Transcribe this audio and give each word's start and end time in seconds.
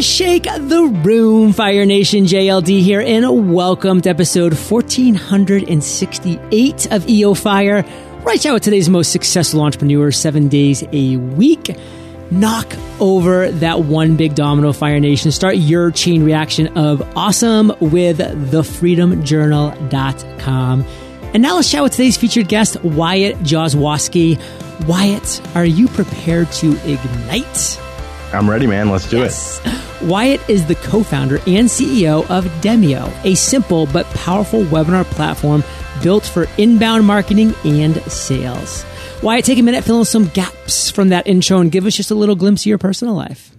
shake 0.00 0.44
the 0.44 0.84
room, 1.04 1.52
Fire 1.52 1.84
Nation 1.84 2.24
JLD 2.24 2.80
here, 2.80 3.00
and 3.00 3.52
welcome 3.52 4.00
to 4.00 4.08
episode 4.08 4.54
1468 4.54 6.90
of 6.90 7.06
EO 7.08 7.34
Fire. 7.34 7.84
Right 8.22 8.44
now, 8.44 8.58
today's 8.58 8.88
most 8.88 9.12
successful 9.12 9.60
entrepreneur, 9.60 10.10
seven 10.10 10.48
days 10.48 10.82
a 10.92 11.16
week. 11.16 11.76
Knock 12.30 12.74
over 13.00 13.50
that 13.50 13.80
one 13.80 14.16
big 14.16 14.34
domino, 14.34 14.72
Fire 14.72 15.00
Nation. 15.00 15.30
Start 15.30 15.56
your 15.56 15.90
chain 15.90 16.24
reaction 16.24 16.68
of 16.78 17.02
awesome 17.16 17.68
with 17.80 18.18
thefreedomjournal.com. 18.18 20.86
And 21.34 21.42
now 21.42 21.56
let's 21.56 21.70
chat 21.70 21.82
with 21.82 21.92
today's 21.92 22.16
featured 22.16 22.48
guest, 22.48 22.82
Wyatt 22.82 23.36
Jozwowski. 23.40 24.40
Wyatt, 24.86 25.42
are 25.54 25.66
you 25.66 25.88
prepared 25.88 26.50
to 26.52 26.72
ignite? 26.90 27.81
I'm 28.32 28.48
ready, 28.48 28.66
man. 28.66 28.88
Let's 28.88 29.08
do 29.08 29.18
yes. 29.18 29.60
it. 29.64 30.08
Wyatt 30.08 30.48
is 30.48 30.66
the 30.66 30.74
co 30.74 31.02
founder 31.02 31.36
and 31.46 31.68
CEO 31.68 32.28
of 32.30 32.44
Demio, 32.62 33.12
a 33.24 33.34
simple 33.34 33.86
but 33.86 34.06
powerful 34.06 34.64
webinar 34.64 35.04
platform 35.04 35.62
built 36.02 36.24
for 36.24 36.46
inbound 36.58 37.06
marketing 37.06 37.54
and 37.64 37.96
sales. 38.10 38.84
Wyatt, 39.22 39.44
take 39.44 39.58
a 39.58 39.62
minute, 39.62 39.84
fill 39.84 40.00
in 40.00 40.04
some 40.04 40.26
gaps 40.28 40.90
from 40.90 41.10
that 41.10 41.26
intro, 41.26 41.58
and 41.58 41.70
give 41.70 41.86
us 41.86 41.94
just 41.94 42.10
a 42.10 42.14
little 42.14 42.34
glimpse 42.34 42.62
of 42.62 42.66
your 42.66 42.78
personal 42.78 43.14
life. 43.14 43.54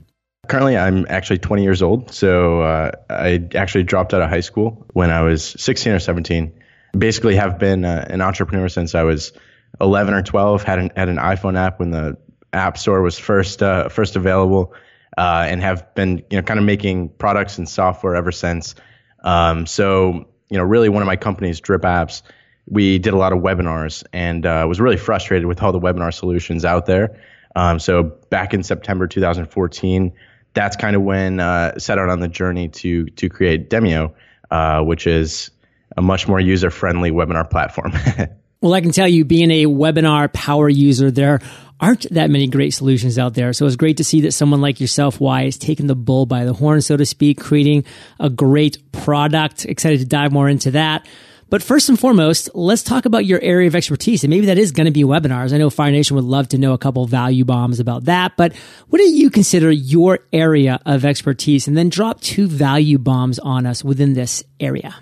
Currently, 0.47 0.75
I'm 0.75 1.05
actually 1.07 1.37
20 1.37 1.63
years 1.63 1.81
old. 1.81 2.11
So 2.11 2.61
uh, 2.61 2.91
I 3.09 3.47
actually 3.55 3.83
dropped 3.83 4.13
out 4.13 4.21
of 4.21 4.29
high 4.29 4.41
school 4.41 4.85
when 4.91 5.09
I 5.09 5.21
was 5.21 5.45
16 5.45 5.93
or 5.93 5.99
17. 5.99 6.51
Basically, 6.97 7.35
have 7.35 7.59
been 7.59 7.85
uh, 7.85 8.05
an 8.09 8.21
entrepreneur 8.21 8.67
since 8.67 8.93
I 8.95 9.03
was 9.03 9.31
11 9.79 10.13
or 10.13 10.21
12. 10.21 10.63
Had 10.63 10.79
an, 10.79 10.91
had 10.95 11.07
an 11.07 11.17
iPhone 11.17 11.57
app 11.57 11.79
when 11.79 11.91
the 11.91 12.17
App 12.53 12.77
Store 12.77 13.01
was 13.01 13.17
first 13.17 13.61
uh, 13.61 13.89
first 13.89 14.15
available, 14.15 14.73
uh, 15.17 15.45
and 15.47 15.61
have 15.61 15.93
been 15.95 16.23
you 16.29 16.37
know 16.37 16.43
kind 16.43 16.59
of 16.59 16.65
making 16.65 17.09
products 17.09 17.57
and 17.57 17.67
software 17.67 18.15
ever 18.15 18.31
since. 18.31 18.75
Um, 19.23 19.65
so 19.65 20.27
you 20.49 20.57
know, 20.57 20.63
really 20.63 20.89
one 20.89 21.01
of 21.01 21.07
my 21.07 21.15
companies, 21.15 21.59
Drip 21.59 21.81
Apps, 21.81 22.21
we 22.67 22.99
did 22.99 23.13
a 23.13 23.17
lot 23.17 23.33
of 23.33 23.39
webinars 23.39 24.03
and 24.13 24.45
uh, 24.45 24.65
was 24.67 24.79
really 24.79 24.97
frustrated 24.97 25.47
with 25.47 25.61
all 25.63 25.71
the 25.71 25.79
webinar 25.79 26.13
solutions 26.13 26.63
out 26.63 26.85
there. 26.85 27.19
Um, 27.55 27.79
so 27.79 28.03
back 28.29 28.53
in 28.53 28.63
September 28.63 29.07
2014, 29.07 30.13
that's 30.53 30.75
kind 30.75 30.95
of 30.95 31.01
when 31.01 31.39
uh, 31.39 31.77
set 31.79 31.97
out 31.97 32.09
on 32.09 32.19
the 32.19 32.27
journey 32.27 32.69
to 32.69 33.05
to 33.05 33.29
create 33.29 33.69
Demio, 33.69 34.13
uh, 34.51 34.81
which 34.81 35.07
is 35.07 35.49
a 35.97 36.01
much 36.01 36.27
more 36.27 36.39
user 36.39 36.69
friendly 36.69 37.11
webinar 37.11 37.49
platform. 37.49 37.93
Well, 38.63 38.73
I 38.73 38.79
can 38.79 38.93
tell 38.93 39.09
you, 39.09 39.25
being 39.25 39.51
a 39.51 39.65
webinar 39.65 40.31
power 40.31 40.69
user, 40.69 41.11
there 41.11 41.41
aren't 41.81 42.09
that 42.11 42.29
many 42.29 42.47
great 42.47 42.73
solutions 42.73 43.19
out 43.19 43.33
there. 43.33 43.51
So 43.51 43.65
it's 43.65 43.75
great 43.75 43.97
to 43.97 44.05
see 44.05 44.21
that 44.21 44.31
someone 44.31 44.61
like 44.61 44.79
yourself, 44.79 45.19
Y, 45.19 45.43
is 45.43 45.57
taking 45.57 45.87
the 45.87 45.97
bull 45.97 46.25
by 46.25 46.45
the 46.45 46.53
horn, 46.53 46.79
so 46.79 46.95
to 46.95 47.05
speak, 47.05 47.41
creating 47.41 47.83
a 48.21 48.29
great 48.29 48.89
product. 48.93 49.65
Excited 49.65 49.99
to 49.99 50.05
dive 50.05 50.31
more 50.31 50.47
into 50.47 50.71
that. 50.71 51.05
But 51.49 51.61
first 51.61 51.89
and 51.89 51.99
foremost, 51.99 52.51
let's 52.55 52.83
talk 52.83 53.03
about 53.03 53.25
your 53.25 53.41
area 53.41 53.67
of 53.67 53.75
expertise. 53.75 54.23
And 54.23 54.29
maybe 54.29 54.45
that 54.45 54.57
is 54.57 54.71
going 54.71 54.85
to 54.85 54.91
be 54.91 55.03
webinars. 55.03 55.53
I 55.53 55.57
know 55.57 55.69
Fire 55.69 55.91
Nation 55.91 56.15
would 56.15 56.23
love 56.23 56.47
to 56.47 56.57
know 56.57 56.71
a 56.71 56.77
couple 56.77 57.05
value 57.05 57.43
bombs 57.43 57.81
about 57.81 58.05
that. 58.05 58.37
But 58.37 58.55
what 58.87 58.99
do 58.99 59.03
you 59.03 59.29
consider 59.29 59.71
your 59.71 60.19
area 60.31 60.79
of 60.85 61.03
expertise? 61.03 61.67
And 61.67 61.75
then 61.75 61.89
drop 61.89 62.21
two 62.21 62.47
value 62.47 62.97
bombs 62.97 63.39
on 63.39 63.65
us 63.65 63.83
within 63.83 64.13
this 64.13 64.41
area. 64.61 64.95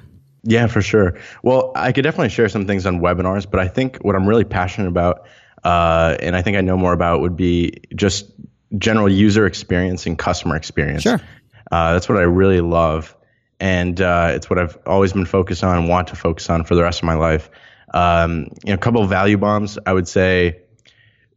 Yeah, 0.43 0.67
for 0.67 0.81
sure. 0.81 1.19
Well, 1.43 1.71
I 1.75 1.91
could 1.91 2.03
definitely 2.03 2.29
share 2.29 2.49
some 2.49 2.65
things 2.65 2.85
on 2.85 2.99
webinars, 2.99 3.49
but 3.49 3.59
I 3.59 3.67
think 3.67 3.97
what 3.97 4.15
I'm 4.15 4.27
really 4.27 4.43
passionate 4.43 4.87
about, 4.87 5.27
uh, 5.63 6.17
and 6.19 6.35
I 6.35 6.41
think 6.41 6.57
I 6.57 6.61
know 6.61 6.77
more 6.77 6.93
about, 6.93 7.21
would 7.21 7.37
be 7.37 7.81
just 7.95 8.31
general 8.77 9.09
user 9.09 9.45
experience 9.45 10.07
and 10.07 10.17
customer 10.17 10.55
experience. 10.55 11.03
Sure. 11.03 11.21
Uh, 11.71 11.93
that's 11.93 12.09
what 12.09 12.17
I 12.17 12.23
really 12.23 12.61
love, 12.61 13.15
and 13.59 13.99
uh, 14.01 14.31
it's 14.33 14.49
what 14.49 14.57
I've 14.57 14.77
always 14.85 15.13
been 15.13 15.25
focused 15.25 15.63
on 15.63 15.77
and 15.77 15.87
want 15.87 16.07
to 16.07 16.15
focus 16.15 16.49
on 16.49 16.63
for 16.63 16.75
the 16.75 16.81
rest 16.81 16.99
of 16.99 17.05
my 17.05 17.13
life. 17.13 17.49
Um, 17.93 18.47
you 18.63 18.69
know, 18.69 18.73
a 18.73 18.77
couple 18.77 19.03
of 19.03 19.09
value 19.09 19.37
bombs. 19.37 19.77
I 19.85 19.93
would 19.93 20.07
say 20.07 20.61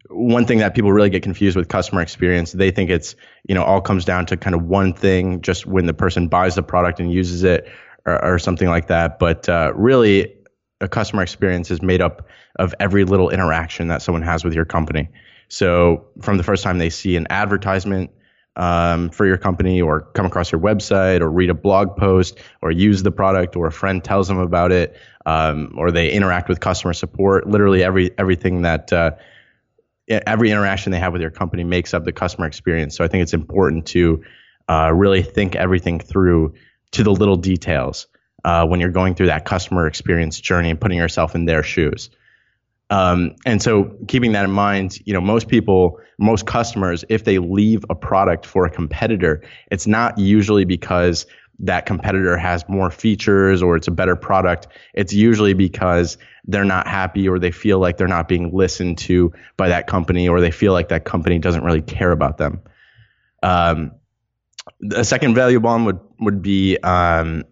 one 0.08 0.46
thing 0.46 0.58
that 0.58 0.74
people 0.74 0.92
really 0.92 1.10
get 1.10 1.22
confused 1.22 1.56
with 1.56 1.68
customer 1.68 2.00
experience, 2.00 2.52
they 2.52 2.70
think 2.70 2.90
it's 2.90 3.16
you 3.46 3.54
know 3.54 3.62
all 3.62 3.80
comes 3.80 4.04
down 4.04 4.26
to 4.26 4.36
kind 4.36 4.54
of 4.54 4.62
one 4.62 4.94
thing, 4.94 5.42
just 5.42 5.66
when 5.66 5.86
the 5.86 5.94
person 5.94 6.28
buys 6.28 6.54
the 6.54 6.62
product 6.62 7.00
and 7.00 7.12
uses 7.12 7.44
it 7.44 7.68
or, 8.06 8.38
something 8.38 8.68
like 8.68 8.88
that. 8.88 9.18
But 9.18 9.48
uh, 9.48 9.72
really, 9.74 10.34
a 10.80 10.88
customer 10.88 11.22
experience 11.22 11.70
is 11.70 11.82
made 11.82 12.00
up 12.00 12.26
of 12.56 12.74
every 12.80 13.04
little 13.04 13.30
interaction 13.30 13.88
that 13.88 14.02
someone 14.02 14.22
has 14.22 14.44
with 14.44 14.54
your 14.54 14.64
company. 14.64 15.08
So 15.48 16.04
from 16.20 16.36
the 16.36 16.42
first 16.42 16.62
time 16.62 16.78
they 16.78 16.90
see 16.90 17.16
an 17.16 17.26
advertisement 17.30 18.10
um, 18.56 19.10
for 19.10 19.26
your 19.26 19.36
company, 19.36 19.80
or 19.80 20.02
come 20.12 20.26
across 20.26 20.52
your 20.52 20.60
website, 20.60 21.20
or 21.20 21.30
read 21.30 21.50
a 21.50 21.54
blog 21.54 21.96
post, 21.96 22.38
or 22.62 22.70
use 22.70 23.02
the 23.02 23.10
product, 23.10 23.56
or 23.56 23.66
a 23.66 23.72
friend 23.72 24.04
tells 24.04 24.28
them 24.28 24.38
about 24.38 24.70
it, 24.70 24.96
um, 25.26 25.74
or 25.76 25.90
they 25.90 26.12
interact 26.12 26.48
with 26.48 26.60
customer 26.60 26.92
support. 26.92 27.48
Literally 27.48 27.82
every 27.82 28.16
everything 28.16 28.62
that 28.62 28.92
uh, 28.92 29.10
every 30.08 30.50
interaction 30.50 30.92
they 30.92 31.00
have 31.00 31.12
with 31.12 31.22
your 31.22 31.32
company 31.32 31.64
makes 31.64 31.94
up 31.94 32.04
the 32.04 32.12
customer 32.12 32.46
experience. 32.46 32.96
So 32.96 33.04
I 33.04 33.08
think 33.08 33.22
it's 33.22 33.34
important 33.34 33.86
to 33.86 34.22
uh, 34.68 34.92
really 34.94 35.22
think 35.22 35.56
everything 35.56 35.98
through 35.98 36.54
to 36.94 37.02
the 37.02 37.12
little 37.12 37.36
details 37.36 38.06
uh, 38.44 38.66
when 38.66 38.80
you're 38.80 38.90
going 38.90 39.14
through 39.14 39.26
that 39.26 39.44
customer 39.44 39.86
experience 39.86 40.40
journey 40.40 40.70
and 40.70 40.80
putting 40.80 40.98
yourself 40.98 41.34
in 41.34 41.44
their 41.44 41.62
shoes. 41.62 42.10
Um, 42.90 43.36
and 43.46 43.62
so 43.62 43.96
keeping 44.08 44.32
that 44.32 44.44
in 44.44 44.50
mind, 44.50 44.98
you 45.04 45.14
know, 45.14 45.20
most 45.20 45.48
people, 45.48 45.98
most 46.18 46.46
customers, 46.46 47.04
if 47.08 47.24
they 47.24 47.38
leave 47.38 47.84
a 47.88 47.94
product 47.94 48.46
for 48.46 48.66
a 48.66 48.70
competitor, 48.70 49.42
it's 49.70 49.86
not 49.86 50.18
usually 50.18 50.64
because 50.64 51.26
that 51.60 51.86
competitor 51.86 52.36
has 52.36 52.68
more 52.68 52.90
features 52.90 53.62
or 53.62 53.76
it's 53.76 53.88
a 53.88 53.92
better 53.92 54.16
product. 54.16 54.68
It's 54.92 55.12
usually 55.12 55.54
because 55.54 56.18
they're 56.44 56.64
not 56.64 56.86
happy 56.86 57.28
or 57.28 57.38
they 57.38 57.52
feel 57.52 57.78
like 57.78 57.96
they're 57.96 58.06
not 58.06 58.28
being 58.28 58.52
listened 58.52 58.98
to 58.98 59.32
by 59.56 59.68
that 59.68 59.86
company 59.86 60.28
or 60.28 60.40
they 60.40 60.50
feel 60.50 60.72
like 60.72 60.88
that 60.88 61.04
company 61.04 61.38
doesn't 61.38 61.64
really 61.64 61.82
care 61.82 62.10
about 62.10 62.38
them. 62.38 62.60
Um, 63.42 63.92
a 64.92 65.04
second 65.04 65.34
value 65.34 65.60
bomb 65.60 65.84
would 65.84 66.00
would 66.20 66.42
be 66.42 66.78
um, 66.78 67.44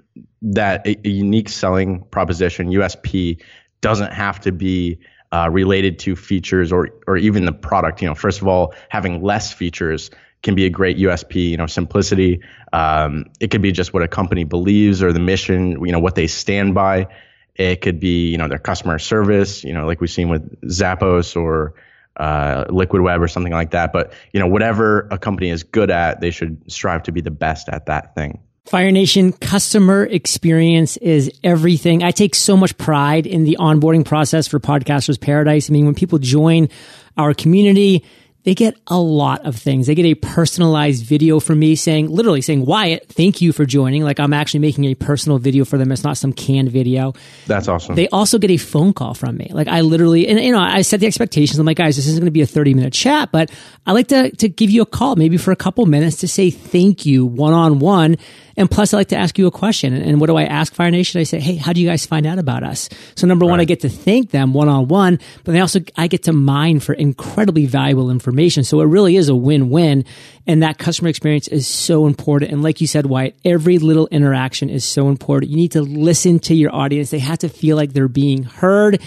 that 0.42 0.86
a, 0.86 0.96
a, 1.06 1.10
unique 1.10 1.48
selling 1.48 2.02
proposition 2.10 2.68
USP 2.68 3.40
doesn't 3.80 4.12
have 4.12 4.40
to 4.40 4.52
be 4.52 4.98
uh, 5.30 5.48
related 5.50 5.98
to 6.00 6.16
features 6.16 6.72
or 6.72 6.90
or 7.06 7.16
even 7.16 7.44
the 7.44 7.52
product. 7.52 8.02
You 8.02 8.08
know, 8.08 8.14
first 8.14 8.40
of 8.40 8.48
all, 8.48 8.74
having 8.88 9.22
less 9.22 9.52
features 9.52 10.10
can 10.42 10.54
be 10.54 10.66
a 10.66 10.70
great 10.70 10.98
USP. 10.98 11.50
You 11.50 11.56
know, 11.56 11.66
simplicity. 11.66 12.40
Um, 12.72 13.26
it 13.40 13.50
could 13.50 13.62
be 13.62 13.72
just 13.72 13.94
what 13.94 14.02
a 14.02 14.08
company 14.08 14.44
believes 14.44 15.02
or 15.02 15.12
the 15.12 15.20
mission. 15.20 15.84
You 15.84 15.92
know, 15.92 16.00
what 16.00 16.14
they 16.14 16.26
stand 16.26 16.74
by. 16.74 17.08
It 17.54 17.82
could 17.82 18.00
be 18.00 18.30
you 18.30 18.38
know 18.38 18.48
their 18.48 18.58
customer 18.58 18.98
service. 18.98 19.64
You 19.64 19.72
know, 19.72 19.86
like 19.86 20.00
we've 20.00 20.10
seen 20.10 20.28
with 20.28 20.60
Zappos 20.62 21.36
or 21.36 21.74
uh, 22.16 22.64
liquid 22.68 23.02
web 23.02 23.20
or 23.20 23.28
something 23.28 23.52
like 23.52 23.70
that. 23.70 23.92
But 23.92 24.12
you 24.32 24.40
know, 24.40 24.46
whatever 24.46 25.08
a 25.10 25.18
company 25.18 25.50
is 25.50 25.62
good 25.62 25.90
at, 25.90 26.20
they 26.20 26.30
should 26.30 26.70
strive 26.70 27.02
to 27.04 27.12
be 27.12 27.20
the 27.20 27.30
best 27.30 27.68
at 27.68 27.86
that 27.86 28.14
thing. 28.14 28.40
Fire 28.66 28.92
Nation 28.92 29.32
customer 29.32 30.04
experience 30.04 30.96
is 30.98 31.32
everything. 31.42 32.04
I 32.04 32.12
take 32.12 32.34
so 32.34 32.56
much 32.56 32.76
pride 32.78 33.26
in 33.26 33.44
the 33.44 33.56
onboarding 33.58 34.04
process 34.04 34.46
for 34.46 34.60
Podcasters 34.60 35.20
Paradise. 35.20 35.68
I 35.68 35.72
mean, 35.72 35.84
when 35.84 35.96
people 35.96 36.18
join 36.18 36.68
our 37.16 37.34
community, 37.34 38.04
they 38.44 38.54
get 38.54 38.76
a 38.88 38.98
lot 38.98 39.46
of 39.46 39.56
things. 39.56 39.86
They 39.86 39.94
get 39.94 40.06
a 40.06 40.14
personalized 40.14 41.04
video 41.04 41.38
from 41.38 41.60
me 41.60 41.76
saying, 41.76 42.08
literally 42.08 42.40
saying, 42.40 42.66
Wyatt, 42.66 43.08
thank 43.08 43.40
you 43.40 43.52
for 43.52 43.64
joining. 43.64 44.02
Like 44.02 44.18
I'm 44.18 44.32
actually 44.32 44.60
making 44.60 44.84
a 44.86 44.94
personal 44.94 45.38
video 45.38 45.64
for 45.64 45.78
them. 45.78 45.92
It's 45.92 46.02
not 46.02 46.16
some 46.16 46.32
canned 46.32 46.70
video. 46.70 47.14
That's 47.46 47.68
awesome. 47.68 47.94
They 47.94 48.08
also 48.08 48.38
get 48.38 48.50
a 48.50 48.56
phone 48.56 48.92
call 48.92 49.14
from 49.14 49.36
me. 49.36 49.50
Like 49.52 49.68
I 49.68 49.82
literally, 49.82 50.26
and 50.26 50.40
you 50.40 50.52
know, 50.52 50.60
I 50.60 50.82
set 50.82 51.00
the 51.00 51.06
expectations. 51.06 51.58
I'm 51.58 51.66
like, 51.66 51.76
guys, 51.76 51.96
this 51.96 52.06
isn't 52.08 52.20
going 52.20 52.26
to 52.26 52.32
be 52.32 52.42
a 52.42 52.46
30 52.46 52.74
minute 52.74 52.92
chat, 52.92 53.30
but 53.30 53.50
I 53.86 53.92
like 53.92 54.08
to, 54.08 54.30
to 54.30 54.48
give 54.48 54.70
you 54.70 54.82
a 54.82 54.86
call 54.86 55.14
maybe 55.14 55.36
for 55.36 55.52
a 55.52 55.56
couple 55.56 55.86
minutes 55.86 56.16
to 56.18 56.28
say 56.28 56.50
thank 56.50 57.06
you 57.06 57.24
one 57.26 57.52
on 57.52 57.78
one 57.78 58.16
and 58.56 58.70
plus, 58.70 58.92
I 58.92 58.98
like 58.98 59.08
to 59.08 59.16
ask 59.16 59.38
you 59.38 59.46
a 59.46 59.50
question. 59.50 59.94
And 59.94 60.20
what 60.20 60.26
do 60.26 60.36
I 60.36 60.44
ask 60.44 60.74
Fire 60.74 60.90
Nation? 60.90 61.20
I 61.20 61.24
say, 61.24 61.40
Hey, 61.40 61.56
how 61.56 61.72
do 61.72 61.80
you 61.80 61.88
guys 61.88 62.06
find 62.06 62.26
out 62.26 62.38
about 62.38 62.62
us? 62.62 62.88
So 63.14 63.26
number 63.26 63.44
right. 63.46 63.50
one, 63.50 63.60
I 63.60 63.64
get 63.64 63.80
to 63.80 63.88
thank 63.88 64.30
them 64.30 64.54
one 64.54 64.68
on 64.68 64.88
one, 64.88 65.18
but 65.44 65.52
then 65.52 65.60
also 65.60 65.80
I 65.96 66.06
get 66.06 66.24
to 66.24 66.32
mine 66.32 66.80
for 66.80 66.92
incredibly 66.92 67.66
valuable 67.66 68.10
information. 68.10 68.64
So 68.64 68.80
it 68.80 68.86
really 68.86 69.16
is 69.16 69.28
a 69.28 69.34
win-win. 69.34 70.04
And 70.46 70.62
that 70.62 70.78
customer 70.78 71.08
experience 71.08 71.48
is 71.48 71.66
so 71.66 72.06
important. 72.06 72.50
And 72.50 72.62
like 72.62 72.80
you 72.80 72.86
said, 72.86 73.06
Wyatt, 73.06 73.36
every 73.44 73.78
little 73.78 74.08
interaction 74.08 74.70
is 74.70 74.84
so 74.84 75.08
important. 75.08 75.50
You 75.50 75.56
need 75.56 75.72
to 75.72 75.82
listen 75.82 76.40
to 76.40 76.54
your 76.54 76.74
audience. 76.74 77.10
They 77.10 77.20
have 77.20 77.38
to 77.38 77.48
feel 77.48 77.76
like 77.76 77.92
they're 77.92 78.08
being 78.08 78.42
heard. 78.42 79.00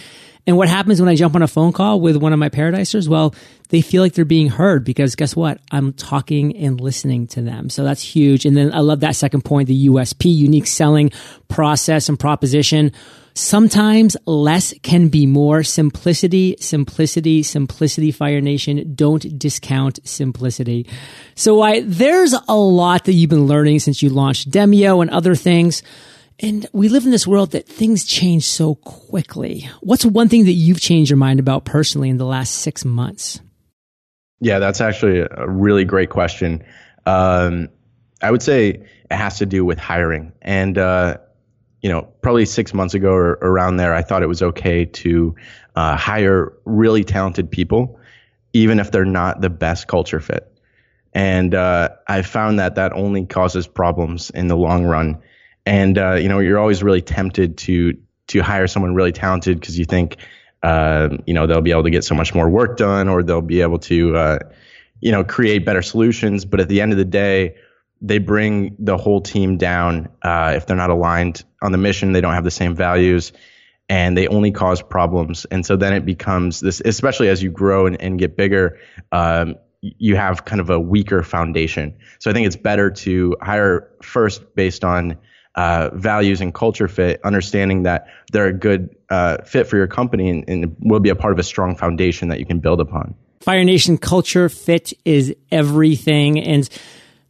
And 0.47 0.57
what 0.57 0.67
happens 0.67 0.99
when 0.99 1.09
I 1.09 1.15
jump 1.15 1.35
on 1.35 1.41
a 1.41 1.47
phone 1.47 1.73
call 1.73 1.99
with 1.99 2.17
one 2.17 2.31
of 2.31 2.37
my 2.37 2.49
paradisers? 2.49 3.09
Well, 3.09 3.33
they 3.69 3.81
feel 3.81 4.03
like 4.03 4.13
they're 4.13 4.25
being 4.25 4.49
heard 4.49 4.83
because 4.83 5.15
guess 5.15 5.35
what? 5.35 5.59
I'm 5.71 5.93
talking 5.93 6.55
and 6.57 6.79
listening 6.79 7.27
to 7.27 7.41
them. 7.41 7.69
So 7.69 7.83
that's 7.83 8.01
huge. 8.01 8.45
And 8.45 8.55
then 8.55 8.71
I 8.73 8.79
love 8.79 8.99
that 8.99 9.15
second 9.15 9.43
point, 9.43 9.67
the 9.67 9.87
USP, 9.87 10.33
unique 10.33 10.67
selling 10.67 11.11
process 11.47 12.09
and 12.09 12.19
proposition. 12.19 12.91
Sometimes 13.33 14.15
less 14.25 14.73
can 14.83 15.09
be 15.09 15.25
more. 15.25 15.63
Simplicity, 15.63 16.55
simplicity, 16.59 17.41
simplicity, 17.41 18.11
Fire 18.11 18.39
Nation. 18.39 18.93
Don't 18.95 19.37
discount 19.37 19.99
simplicity. 20.07 20.87
So 21.33 21.61
I, 21.61 21.81
there's 21.81 22.35
a 22.47 22.55
lot 22.55 23.05
that 23.05 23.13
you've 23.13 23.31
been 23.31 23.47
learning 23.47 23.79
since 23.79 24.01
you 24.01 24.09
launched 24.09 24.51
Demio 24.51 25.01
and 25.01 25.09
other 25.09 25.35
things. 25.35 25.81
And 26.39 26.67
we 26.73 26.89
live 26.89 27.05
in 27.05 27.11
this 27.11 27.25
world 27.25 27.51
that 27.51 27.67
things 27.67 28.03
change 28.03 28.43
so 28.45 28.75
quickly. 28.75 29.69
What's 29.81 30.05
one 30.05 30.27
thing 30.27 30.45
that 30.45 30.51
you've 30.51 30.81
changed 30.81 31.09
your 31.09 31.17
mind 31.17 31.39
about 31.39 31.63
personally 31.63 32.09
in 32.09 32.17
the 32.17 32.25
last 32.25 32.55
six 32.55 32.83
months? 32.83 33.39
Yeah, 34.41 34.59
that's 34.59 34.81
actually 34.81 35.19
a 35.19 35.47
really 35.47 35.85
great 35.85 36.09
question. 36.09 36.63
Um, 37.05 37.69
I 38.21 38.31
would 38.31 38.41
say 38.41 38.69
it 38.69 39.15
has 39.15 39.37
to 39.39 39.45
do 39.45 39.63
with 39.63 39.79
hiring. 39.79 40.33
And 40.41 40.77
uh, 40.77 41.17
you 41.81 41.89
know, 41.89 42.01
probably 42.21 42.45
six 42.45 42.73
months 42.73 42.95
ago 42.95 43.11
or 43.11 43.33
around 43.33 43.77
there, 43.77 43.93
I 43.93 44.01
thought 44.01 44.23
it 44.23 44.27
was 44.27 44.41
okay 44.41 44.85
to 44.85 45.35
uh, 45.75 45.95
hire 45.95 46.51
really 46.65 47.03
talented 47.03 47.51
people, 47.51 47.99
even 48.53 48.79
if 48.79 48.91
they're 48.91 49.05
not 49.05 49.41
the 49.41 49.51
best 49.51 49.87
culture 49.87 50.19
fit. 50.19 50.51
And 51.13 51.53
uh, 51.53 51.89
I 52.07 52.23
found 52.23 52.59
that 52.59 52.75
that 52.75 52.91
only 52.93 53.25
causes 53.25 53.67
problems 53.67 54.31
in 54.31 54.47
the 54.47 54.57
long 54.57 54.85
run. 54.85 55.21
And 55.65 55.97
uh, 55.97 56.13
you 56.13 56.29
know, 56.29 56.39
you're 56.39 56.59
always 56.59 56.83
really 56.83 57.01
tempted 57.01 57.57
to 57.59 57.97
to 58.27 58.41
hire 58.41 58.67
someone 58.67 58.95
really 58.95 59.11
talented 59.11 59.59
because 59.59 59.77
you 59.77 59.85
think, 59.85 60.17
uh, 60.63 61.09
you 61.25 61.33
know, 61.33 61.47
they'll 61.47 61.61
be 61.61 61.71
able 61.71 61.83
to 61.83 61.89
get 61.89 62.03
so 62.03 62.15
much 62.15 62.33
more 62.33 62.49
work 62.49 62.77
done, 62.77 63.07
or 63.07 63.23
they'll 63.23 63.41
be 63.41 63.61
able 63.61 63.79
to, 63.79 64.15
uh, 64.15 64.39
you 64.99 65.11
know, 65.11 65.23
create 65.23 65.65
better 65.65 65.81
solutions. 65.81 66.45
But 66.45 66.59
at 66.59 66.67
the 66.67 66.81
end 66.81 66.91
of 66.91 66.97
the 66.97 67.05
day, 67.05 67.55
they 68.01 68.17
bring 68.17 68.75
the 68.79 68.97
whole 68.97 69.21
team 69.21 69.57
down 69.57 70.09
uh, 70.21 70.53
if 70.55 70.65
they're 70.65 70.75
not 70.75 70.89
aligned 70.89 71.43
on 71.61 71.71
the 71.71 71.77
mission. 71.77 72.11
They 72.11 72.21
don't 72.21 72.33
have 72.33 72.43
the 72.43 72.51
same 72.51 72.75
values, 72.75 73.31
and 73.89 74.17
they 74.17 74.27
only 74.27 74.51
cause 74.51 74.81
problems. 74.81 75.45
And 75.45 75.65
so 75.65 75.75
then 75.77 75.93
it 75.93 76.05
becomes 76.05 76.59
this, 76.59 76.81
especially 76.83 77.29
as 77.29 77.41
you 77.41 77.51
grow 77.51 77.87
and, 77.87 77.99
and 78.01 78.19
get 78.19 78.35
bigger. 78.35 78.79
Um, 79.11 79.55
you 79.81 80.15
have 80.15 80.45
kind 80.45 80.61
of 80.61 80.71
a 80.71 80.79
weaker 80.79 81.21
foundation. 81.21 81.97
So 82.19 82.31
I 82.31 82.33
think 82.33 82.47
it's 82.47 82.55
better 82.55 82.89
to 82.89 83.37
hire 83.39 83.91
first 84.01 84.55
based 84.55 84.83
on 84.83 85.17
uh, 85.55 85.89
values 85.93 86.41
and 86.41 86.53
culture 86.53 86.87
fit, 86.87 87.21
understanding 87.23 87.83
that 87.83 88.07
they're 88.31 88.47
a 88.47 88.53
good 88.53 88.95
uh, 89.09 89.37
fit 89.43 89.67
for 89.67 89.77
your 89.77 89.87
company 89.87 90.29
and, 90.29 90.43
and 90.47 90.75
will 90.79 90.99
be 90.99 91.09
a 91.09 91.15
part 91.15 91.33
of 91.33 91.39
a 91.39 91.43
strong 91.43 91.75
foundation 91.75 92.29
that 92.29 92.39
you 92.39 92.45
can 92.45 92.59
build 92.59 92.81
upon. 92.81 93.15
Fire 93.41 93.63
Nation 93.63 93.97
culture 93.97 94.49
fit 94.49 94.93
is 95.05 95.35
everything. 95.51 96.39
And 96.39 96.67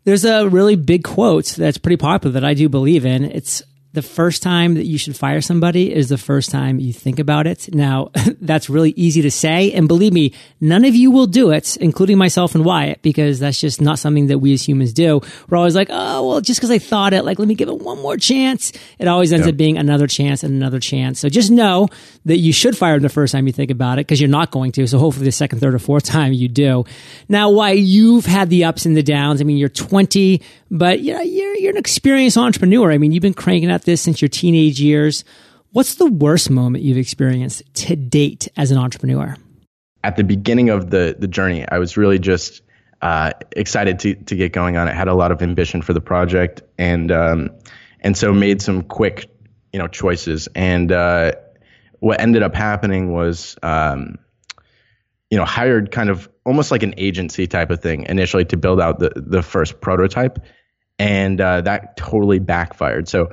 there's 0.05 0.25
a 0.25 0.47
really 0.47 0.75
big 0.75 1.03
quote 1.03 1.47
that's 1.47 1.77
pretty 1.77 1.97
popular 1.97 2.33
that 2.33 2.45
I 2.45 2.53
do 2.53 2.69
believe 2.69 3.05
in. 3.05 3.25
It's 3.25 3.61
the 3.95 4.01
first 4.01 4.43
time 4.43 4.75
that 4.75 4.85
you 4.85 4.97
should 4.97 5.15
fire 5.15 5.41
somebody 5.41 5.93
is 5.93 6.09
the 6.09 6.17
first 6.17 6.51
time 6.51 6.79
you 6.79 6.93
think 6.93 7.17
about 7.17 7.47
it. 7.47 7.73
Now, 7.73 8.11
that's 8.41 8.69
really 8.69 8.91
easy 8.91 9.21
to 9.23 9.31
say. 9.31 9.71
And 9.71 9.87
believe 9.87 10.13
me, 10.13 10.33
none 10.61 10.85
of 10.85 10.95
you 10.95 11.09
will 11.11 11.27
do 11.27 11.51
it, 11.51 11.77
including 11.77 12.17
myself 12.17 12.53
and 12.53 12.65
Wyatt, 12.65 13.01
because 13.01 13.39
that's 13.39 13.59
just 13.59 13.81
not 13.81 13.97
something 13.97 14.27
that 14.27 14.39
we 14.39 14.53
as 14.53 14.67
humans 14.67 14.93
do. 14.93 15.21
We're 15.49 15.57
always 15.57 15.75
like, 15.75 15.87
oh, 15.89 16.27
well, 16.27 16.41
just 16.41 16.59
because 16.59 16.71
I 16.71 16.79
thought 16.79 17.13
it, 17.13 17.23
like, 17.23 17.39
let 17.39 17.47
me 17.47 17.55
give 17.55 17.69
it 17.69 17.79
one 17.79 17.99
more 18.01 18.17
chance. 18.17 18.73
It 18.99 19.07
always 19.07 19.31
ends 19.31 19.47
up 19.47 19.57
being 19.57 19.77
another 19.77 20.07
chance 20.07 20.43
and 20.43 20.53
another 20.53 20.79
chance. 20.79 21.19
So 21.19 21.29
just 21.29 21.49
know 21.49 21.87
that 22.25 22.37
you 22.37 22.51
should 22.51 22.77
fire 22.77 22.95
them 22.95 23.03
the 23.03 23.09
first 23.09 23.31
time 23.31 23.47
you 23.47 23.53
think 23.53 23.71
about 23.71 23.97
it, 23.97 24.05
because 24.05 24.19
you're 24.19 24.29
not 24.29 24.51
going 24.51 24.71
to. 24.73 24.85
So 24.85 24.99
hopefully 24.99 25.25
the 25.25 25.31
second, 25.31 25.59
third, 25.59 25.73
or 25.73 25.79
fourth 25.79 26.03
time 26.15 26.33
you 26.33 26.47
do. 26.49 26.83
Now, 27.29 27.49
Wyatt 27.49 27.79
you've 27.79 28.25
had 28.25 28.49
the 28.49 28.65
ups 28.65 28.85
and 28.85 28.95
the 28.95 29.03
downs. 29.03 29.41
I 29.41 29.43
mean, 29.43 29.57
you're 29.57 29.69
20, 29.69 30.41
but 30.71 31.01
you 31.01 31.13
know, 31.13 31.21
you're, 31.21 31.55
you're 31.55 31.71
an 31.71 31.77
experienced 31.77 32.37
entrepreneur. 32.37 32.91
I 32.91 32.97
mean, 32.97 33.11
you've 33.11 33.21
been 33.21 33.33
cranking 33.33 33.71
out 33.71 33.83
this 33.83 34.01
since 34.01 34.21
your 34.21 34.29
teenage 34.29 34.79
years. 34.79 35.23
What's 35.71 35.95
the 35.95 36.05
worst 36.05 36.49
moment 36.49 36.83
you've 36.83 36.97
experienced 36.97 37.63
to 37.75 37.95
date 37.95 38.47
as 38.55 38.71
an 38.71 38.77
entrepreneur? 38.77 39.35
At 40.03 40.15
the 40.15 40.23
beginning 40.23 40.69
of 40.69 40.91
the 40.91 41.15
the 41.17 41.27
journey, 41.27 41.67
I 41.67 41.79
was 41.79 41.97
really 41.97 42.19
just 42.19 42.61
uh, 43.01 43.31
excited 43.51 43.99
to 43.99 44.15
to 44.15 44.35
get 44.35 44.53
going 44.53 44.77
on 44.77 44.87
it. 44.87 44.93
Had 44.93 45.07
a 45.07 45.13
lot 45.15 45.31
of 45.31 45.41
ambition 45.41 45.81
for 45.81 45.93
the 45.93 46.01
project, 46.01 46.61
and 46.77 47.11
um, 47.11 47.49
and 48.01 48.15
so 48.15 48.33
made 48.33 48.61
some 48.61 48.83
quick, 48.83 49.29
you 49.73 49.79
know, 49.79 49.87
choices. 49.87 50.47
And 50.55 50.91
uh, 50.91 51.33
what 51.99 52.21
ended 52.21 52.43
up 52.43 52.53
happening 52.53 53.11
was, 53.11 53.57
um, 53.63 54.17
you 55.29 55.37
know, 55.37 55.45
hired 55.45 55.91
kind 55.91 56.09
of 56.09 56.29
almost 56.45 56.71
like 56.71 56.83
an 56.83 56.93
agency 56.97 57.47
type 57.47 57.71
of 57.71 57.81
thing 57.81 58.05
initially 58.07 58.45
to 58.45 58.57
build 58.57 58.79
out 58.79 58.99
the 58.99 59.11
the 59.15 59.41
first 59.41 59.81
prototype, 59.81 60.39
and 60.99 61.41
uh, 61.41 61.61
that 61.61 61.97
totally 61.97 62.39
backfired. 62.39 63.09
So 63.09 63.31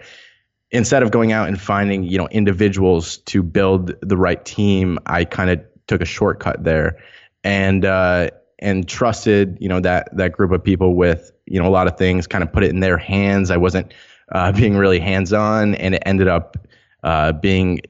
instead 0.71 1.03
of 1.03 1.11
going 1.11 1.33
out 1.33 1.49
and 1.49 1.61
finding 1.61 2.03
you 2.05 2.19
know 2.19 2.29
individuals 2.29 3.19
to 3.19 3.43
build 3.43 3.95
the 4.01 4.17
right 4.17 4.43
team, 4.45 4.99
I 5.07 5.25
kind 5.25 5.51
of 5.51 5.61
took 5.87 6.01
a 6.01 6.07
shortcut 6.07 6.65
there, 6.65 6.99
and 7.45 7.85
uh, 7.85 8.31
and 8.59 8.89
trusted 8.89 9.59
you 9.61 9.69
know 9.69 9.81
that 9.81 10.17
that 10.17 10.33
group 10.33 10.51
of 10.51 10.65
people 10.65 10.95
with 10.95 11.31
you 11.47 11.61
know 11.61 11.69
a 11.69 11.71
lot 11.71 11.87
of 11.87 11.97
things, 11.97 12.27
kind 12.27 12.43
of 12.43 12.53
put 12.53 12.65
it 12.65 12.71
in 12.71 12.81
their 12.81 12.99
hands. 12.99 13.51
I 13.51 13.59
wasn't 13.59 13.93
uh, 14.33 14.53
being 14.59 14.77
really 14.77 14.99
hands 14.99 15.33
on, 15.33 15.75
and 15.75 15.95
it 15.95 16.03
ended 16.07 16.29
up 16.29 16.57
uh, 17.03 17.33
being 17.33 17.81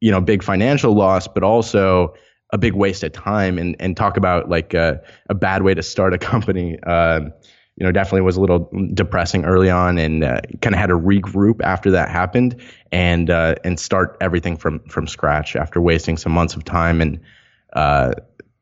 you 0.00 0.10
know 0.10 0.20
big 0.20 0.42
financial 0.42 0.94
loss, 0.94 1.28
but 1.28 1.42
also 1.42 2.14
a 2.54 2.58
big 2.58 2.72
waste 2.72 3.02
of 3.02 3.12
time. 3.12 3.58
And 3.58 3.76
and 3.80 3.96
talk 3.96 4.16
about 4.16 4.48
like 4.48 4.72
a, 4.72 5.02
a 5.28 5.34
bad 5.34 5.62
way 5.62 5.74
to 5.74 5.82
start 5.82 6.14
a 6.14 6.18
company. 6.32 6.80
Um, 6.84 7.32
you 7.76 7.84
know, 7.84 7.90
definitely 7.90 8.20
was 8.20 8.36
a 8.36 8.40
little 8.40 8.70
depressing 8.94 9.44
early 9.44 9.68
on, 9.68 9.98
and 9.98 10.22
uh, 10.22 10.40
kind 10.62 10.74
of 10.74 10.78
had 10.78 10.86
to 10.86 10.98
regroup 10.98 11.60
after 11.60 11.90
that 11.90 12.08
happened, 12.08 12.62
and 12.92 13.28
uh, 13.28 13.56
and 13.64 13.80
start 13.80 14.16
everything 14.20 14.56
from 14.56 14.78
from 14.88 15.08
scratch 15.08 15.56
after 15.56 15.80
wasting 15.80 16.16
some 16.16 16.30
months 16.30 16.54
of 16.54 16.64
time 16.64 17.00
and 17.00 17.20
uh, 17.72 18.12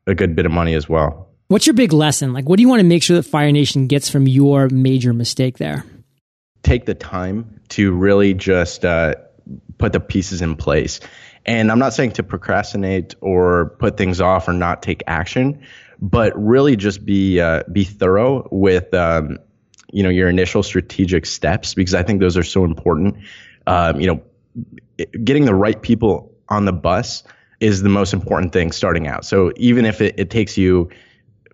a 0.07 0.15
good 0.15 0.35
bit 0.35 0.47
of 0.47 0.51
money 0.51 0.73
as 0.73 0.89
well. 0.89 1.29
What's 1.49 1.67
your 1.67 1.75
big 1.75 1.93
lesson? 1.93 2.33
Like, 2.33 2.49
what 2.49 2.57
do 2.57 2.63
you 2.63 2.69
want 2.69 2.79
to 2.79 2.87
make 2.87 3.03
sure 3.03 3.15
that 3.15 3.23
Fire 3.23 3.51
Nation 3.51 3.85
gets 3.85 4.09
from 4.09 4.27
your 4.27 4.69
major 4.69 5.13
mistake 5.13 5.59
there? 5.59 5.85
Take 6.63 6.87
the 6.87 6.95
time 6.95 7.59
to 7.69 7.91
really 7.91 8.33
just 8.33 8.83
uh, 8.83 9.13
put 9.77 9.93
the 9.93 9.99
pieces 9.99 10.41
in 10.41 10.55
place. 10.55 10.99
And 11.45 11.71
I'm 11.71 11.79
not 11.79 11.93
saying 11.93 12.11
to 12.13 12.23
procrastinate 12.23 13.15
or 13.21 13.75
put 13.79 13.97
things 13.97 14.21
off 14.21 14.47
or 14.47 14.53
not 14.53 14.81
take 14.81 15.03
action, 15.07 15.65
but 15.99 16.33
really 16.41 16.75
just 16.75 17.05
be 17.05 17.39
uh, 17.39 17.63
be 17.71 17.83
thorough 17.83 18.47
with 18.51 18.93
um, 18.93 19.39
you 19.91 20.03
know 20.03 20.09
your 20.09 20.29
initial 20.29 20.63
strategic 20.63 21.25
steps 21.25 21.73
because 21.73 21.93
I 21.93 22.03
think 22.03 22.19
those 22.19 22.37
are 22.37 22.43
so 22.43 22.63
important. 22.63 23.17
Um, 23.67 23.99
you 23.99 24.07
know, 24.07 24.23
getting 25.23 25.45
the 25.45 25.55
right 25.55 25.81
people 25.81 26.33
on 26.49 26.65
the 26.65 26.73
bus 26.73 27.23
is 27.59 27.81
the 27.81 27.89
most 27.89 28.13
important 28.13 28.51
thing 28.51 28.71
starting 28.71 29.07
out. 29.07 29.25
So 29.25 29.51
even 29.55 29.85
if 29.85 30.01
it, 30.01 30.15
it 30.17 30.29
takes 30.29 30.57
you 30.57 30.89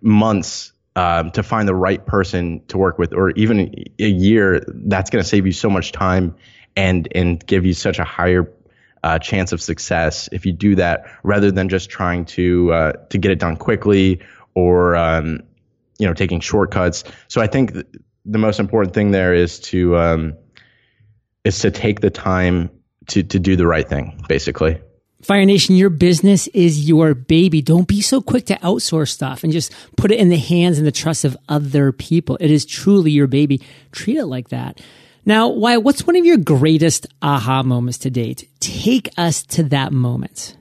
months 0.02 0.72
um, 0.96 1.30
to 1.32 1.42
find 1.42 1.68
the 1.68 1.74
right 1.74 2.04
person 2.04 2.62
to 2.68 2.78
work 2.78 2.98
with, 2.98 3.12
or 3.12 3.30
even 3.30 3.72
a 3.98 4.08
year, 4.08 4.64
that's 4.66 5.10
going 5.10 5.22
to 5.22 5.28
save 5.28 5.46
you 5.46 5.52
so 5.52 5.70
much 5.70 5.92
time 5.92 6.34
and 6.76 7.08
and 7.14 7.44
give 7.46 7.66
you 7.66 7.74
such 7.74 7.98
a 7.98 8.04
higher 8.04 8.52
uh, 9.02 9.18
chance 9.18 9.52
of 9.52 9.62
success 9.62 10.28
if 10.32 10.44
you 10.44 10.52
do 10.52 10.74
that 10.74 11.06
rather 11.22 11.50
than 11.50 11.68
just 11.68 11.90
trying 11.90 12.24
to 12.24 12.72
uh, 12.72 12.92
to 13.08 13.18
get 13.18 13.30
it 13.30 13.38
done 13.38 13.56
quickly 13.56 14.20
or 14.54 14.96
um, 14.96 15.40
you 15.98 16.06
know 16.06 16.14
taking 16.14 16.40
shortcuts. 16.40 17.04
So 17.28 17.40
I 17.40 17.46
think 17.46 17.72
th- 17.72 17.86
the 18.26 18.38
most 18.38 18.60
important 18.60 18.94
thing 18.94 19.10
there 19.10 19.34
is 19.34 19.58
to 19.60 19.96
um, 19.96 20.36
is 21.44 21.58
to 21.60 21.70
take 21.70 22.00
the 22.00 22.10
time 22.10 22.70
to 23.08 23.22
to 23.22 23.38
do 23.38 23.56
the 23.56 23.66
right 23.66 23.88
thing, 23.88 24.22
basically. 24.28 24.80
Fire 25.22 25.44
Nation, 25.44 25.76
your 25.76 25.90
business 25.90 26.46
is 26.48 26.88
your 26.88 27.14
baby. 27.14 27.60
Don't 27.60 27.86
be 27.86 28.00
so 28.00 28.22
quick 28.22 28.46
to 28.46 28.54
outsource 28.56 29.08
stuff 29.08 29.44
and 29.44 29.52
just 29.52 29.70
put 29.98 30.10
it 30.10 30.18
in 30.18 30.30
the 30.30 30.38
hands 30.38 30.78
and 30.78 30.86
the 30.86 30.92
trust 30.92 31.26
of 31.26 31.36
other 31.46 31.92
people. 31.92 32.38
It 32.40 32.50
is 32.50 32.64
truly 32.64 33.10
your 33.10 33.26
baby. 33.26 33.60
Treat 33.92 34.16
it 34.16 34.24
like 34.26 34.48
that. 34.48 34.80
Now, 35.24 35.48
Wyatt? 35.48 35.82
What's 35.82 36.06
one 36.06 36.16
of 36.16 36.24
your 36.24 36.38
greatest 36.38 37.06
aha 37.20 37.62
moments 37.62 37.98
to 37.98 38.10
date? 38.10 38.48
Take 38.60 39.10
us 39.16 39.42
to 39.44 39.64
that 39.64 39.92
moment. 39.92 40.56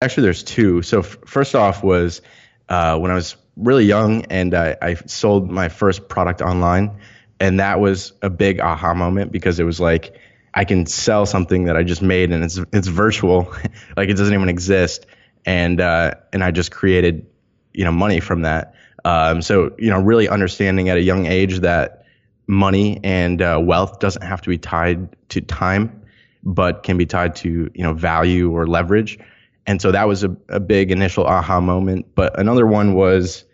Actually, 0.00 0.24
there's 0.24 0.42
two. 0.42 0.82
So 0.82 1.00
f- 1.00 1.16
first 1.26 1.54
off 1.54 1.82
was 1.82 2.20
uh, 2.68 2.98
when 2.98 3.10
I 3.10 3.14
was 3.14 3.36
really 3.56 3.84
young 3.84 4.26
and 4.26 4.54
I, 4.54 4.76
I 4.80 4.94
sold 4.94 5.50
my 5.50 5.68
first 5.68 6.08
product 6.08 6.42
online. 6.42 6.98
And 7.40 7.60
that 7.60 7.80
was 7.80 8.12
a 8.22 8.30
big 8.30 8.60
aha 8.60 8.94
moment 8.94 9.32
because 9.32 9.58
it 9.60 9.64
was 9.64 9.80
like, 9.80 10.18
I 10.54 10.64
can 10.64 10.86
sell 10.86 11.26
something 11.26 11.64
that 11.64 11.76
I 11.76 11.82
just 11.82 12.00
made 12.00 12.30
and 12.32 12.44
it's 12.44 12.60
it's 12.72 12.86
virtual, 12.86 13.52
like 13.96 14.08
it 14.08 14.16
doesn't 14.16 14.32
even 14.32 14.48
exist, 14.48 15.06
and 15.44 15.80
uh, 15.80 16.12
and 16.32 16.44
I 16.44 16.52
just 16.52 16.70
created, 16.70 17.26
you 17.72 17.84
know, 17.84 17.90
money 17.90 18.20
from 18.20 18.42
that. 18.42 18.74
Um, 19.04 19.42
so 19.42 19.74
you 19.78 19.90
know, 19.90 20.00
really 20.00 20.28
understanding 20.28 20.88
at 20.88 20.96
a 20.96 21.02
young 21.02 21.26
age 21.26 21.58
that 21.60 22.03
money 22.46 23.00
and 23.02 23.40
uh, 23.40 23.60
wealth 23.62 24.00
doesn't 24.00 24.22
have 24.22 24.42
to 24.42 24.48
be 24.48 24.58
tied 24.58 25.08
to 25.30 25.40
time, 25.40 26.02
but 26.42 26.82
can 26.82 26.96
be 26.96 27.06
tied 27.06 27.36
to 27.36 27.70
you 27.74 27.82
know 27.82 27.94
value 27.94 28.50
or 28.50 28.66
leverage 28.66 29.18
And 29.66 29.80
so 29.80 29.92
that 29.92 30.06
was 30.06 30.24
a, 30.24 30.36
a 30.48 30.60
big 30.60 30.90
initial 30.90 31.24
aha 31.24 31.60
moment. 31.60 32.14
But 32.14 32.38
another 32.38 32.66
one 32.66 32.94
was 32.94 33.44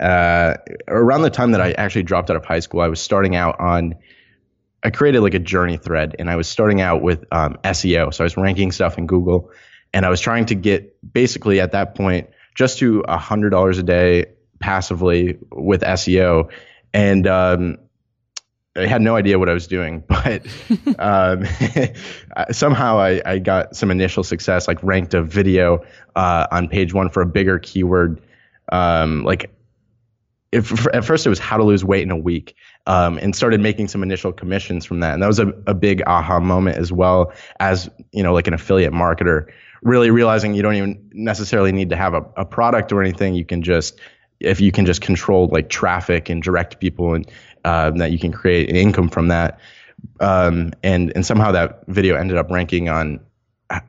uh, 0.00 0.54
around 0.88 1.22
the 1.22 1.30
time 1.30 1.52
that 1.52 1.60
I 1.60 1.72
actually 1.72 2.04
dropped 2.04 2.30
out 2.30 2.36
of 2.36 2.44
high 2.44 2.60
school, 2.60 2.80
I 2.80 2.88
was 2.88 3.00
starting 3.00 3.36
out 3.36 3.60
on, 3.60 3.94
I 4.82 4.90
created 4.90 5.20
like 5.20 5.34
a 5.34 5.38
journey 5.38 5.76
thread 5.76 6.16
and 6.18 6.30
I 6.30 6.36
was 6.36 6.48
starting 6.48 6.80
out 6.80 7.02
with 7.02 7.24
um, 7.30 7.58
SEO. 7.64 8.12
So 8.14 8.24
I 8.24 8.26
was 8.26 8.36
ranking 8.36 8.72
stuff 8.72 8.96
in 8.96 9.06
Google 9.06 9.50
and 9.92 10.06
I 10.06 10.08
was 10.08 10.20
trying 10.20 10.46
to 10.46 10.54
get 10.54 10.96
basically 11.12 11.60
at 11.60 11.72
that 11.72 11.94
point 11.94 12.30
just 12.54 12.78
to 12.78 13.02
$100 13.02 13.78
a 13.78 13.82
day 13.82 14.26
passively 14.58 15.38
with 15.52 15.82
SEO. 15.82 16.50
And 16.94 17.26
um, 17.26 17.78
I 18.76 18.86
had 18.86 19.02
no 19.02 19.16
idea 19.16 19.38
what 19.38 19.48
I 19.48 19.52
was 19.52 19.66
doing, 19.66 20.04
but 20.08 20.46
um, 20.98 21.44
somehow 22.52 22.98
I, 22.98 23.20
I, 23.26 23.38
got 23.38 23.74
some 23.74 23.90
initial 23.90 24.22
success, 24.22 24.68
like 24.68 24.82
ranked 24.82 25.14
a 25.14 25.22
video 25.22 25.84
uh, 26.14 26.46
on 26.50 26.68
page 26.68 26.94
one 26.94 27.10
for 27.10 27.20
a 27.22 27.26
bigger 27.26 27.58
keyword. 27.58 28.20
Um, 28.70 29.24
like 29.24 29.50
if, 30.52 30.86
at 30.94 31.04
first 31.04 31.26
it 31.26 31.28
was 31.28 31.38
how 31.38 31.56
to 31.56 31.64
lose 31.64 31.84
weight 31.84 32.02
in 32.02 32.10
a 32.10 32.16
week, 32.16 32.54
um, 32.86 33.18
and 33.18 33.34
started 33.34 33.60
making 33.60 33.88
some 33.88 34.02
initial 34.02 34.32
commissions 34.32 34.84
from 34.84 35.00
that. 35.00 35.14
And 35.14 35.22
that 35.22 35.26
was 35.26 35.38
a, 35.38 35.48
a 35.66 35.74
big 35.74 36.02
aha 36.06 36.40
moment 36.40 36.76
as 36.76 36.92
well 36.92 37.32
as, 37.58 37.90
you 38.12 38.22
know, 38.22 38.32
like 38.32 38.46
an 38.46 38.54
affiliate 38.54 38.92
marketer, 38.92 39.50
really 39.82 40.10
realizing 40.10 40.54
you 40.54 40.62
don't 40.62 40.74
even 40.74 41.10
necessarily 41.12 41.72
need 41.72 41.90
to 41.90 41.96
have 41.96 42.14
a, 42.14 42.24
a 42.36 42.44
product 42.44 42.92
or 42.92 43.02
anything. 43.02 43.34
You 43.34 43.44
can 43.44 43.62
just, 43.62 44.00
if 44.40 44.60
you 44.60 44.72
can 44.72 44.86
just 44.86 45.02
control 45.02 45.48
like 45.48 45.68
traffic 45.68 46.28
and 46.28 46.42
direct 46.42 46.80
people 46.80 47.14
and 47.14 47.30
uh, 47.64 47.90
that 47.92 48.12
you 48.12 48.18
can 48.18 48.32
create 48.32 48.70
an 48.70 48.76
income 48.76 49.08
from 49.08 49.28
that. 49.28 49.58
Um, 50.18 50.72
and 50.82 51.12
and 51.14 51.26
somehow 51.26 51.52
that 51.52 51.86
video 51.86 52.16
ended 52.16 52.36
up 52.36 52.50
ranking 52.50 52.88
on 52.88 53.20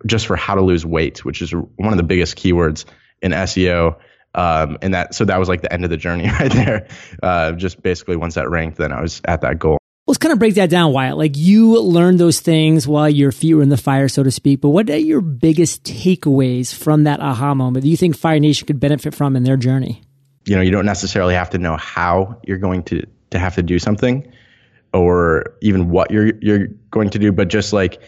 just 0.06 0.28
for 0.28 0.36
how 0.36 0.56
to 0.56 0.62
lose 0.62 0.86
weight, 0.86 1.24
which 1.26 1.42
is 1.42 1.52
one 1.54 1.92
of 1.92 1.98
the 1.98 2.04
biggest 2.04 2.38
keywords 2.38 2.86
in 3.22 3.32
SEO. 3.32 3.98
Um, 4.34 4.78
and 4.82 4.94
that 4.94 5.14
so 5.14 5.26
that 5.26 5.40
was 5.40 5.50
like 5.50 5.62
the 5.62 5.72
end 5.72 5.84
of 5.84 5.90
the 5.90 5.98
journey 5.98 6.30
right 6.40 6.52
there. 6.52 6.88
Uh, 7.22 7.54
just 7.54 7.82
basically 7.82 8.16
once 8.16 8.36
that 8.36 8.50
ranked, 8.50 8.78
then 8.78 8.92
I 8.92 9.02
was 9.02 9.22
at 9.26 9.42
that 9.42 9.60
goal. 9.60 9.78
Let's 10.08 10.18
kind 10.18 10.34
of 10.34 10.40
break 10.40 10.56
that 10.56 10.70
down, 10.70 10.94
Wyatt. 10.94 11.18
Like 11.18 11.38
you 11.38 11.80
learned 11.80 12.20
those 12.20 12.40
things 12.40 12.88
while 12.88 13.10
your 13.10 13.32
feet 13.32 13.54
were 13.54 13.62
in 13.62 13.70
the 13.70 13.78
fire, 13.78 14.08
so 14.08 14.24
to 14.24 14.32
speak. 14.32 14.60
But 14.62 14.70
what 14.70 14.90
are 14.90 14.98
your 14.98 15.22
biggest 15.22 15.84
takeaways 15.84 16.74
from 16.74 17.04
that 17.04 17.20
aha 17.20 17.54
moment 17.54 17.84
that 17.84 17.90
you 17.90 17.98
think 17.98 18.18
Fire 18.18 18.40
Nation 18.40 18.66
could 18.68 18.80
benefit 18.80 19.14
from 19.14 19.36
in 19.36 19.44
their 19.44 19.58
journey? 19.58 20.02
You 20.46 20.56
know, 20.56 20.62
you 20.62 20.72
don't 20.72 20.86
necessarily 20.86 21.36
have 21.36 21.52
to 21.52 21.60
know 21.60 21.78
how 21.78 22.42
you're 22.44 22.58
going 22.58 22.84
to 22.86 23.06
to 23.32 23.40
have 23.40 23.56
to 23.56 23.64
do 23.64 23.80
something 23.80 24.32
or 24.94 25.56
even 25.62 25.90
what 25.90 26.12
you're 26.12 26.34
you're 26.42 26.68
going 26.92 27.10
to 27.10 27.20
do, 27.20 27.32
but 27.32 27.48
just 27.48 27.74
like 27.74 28.02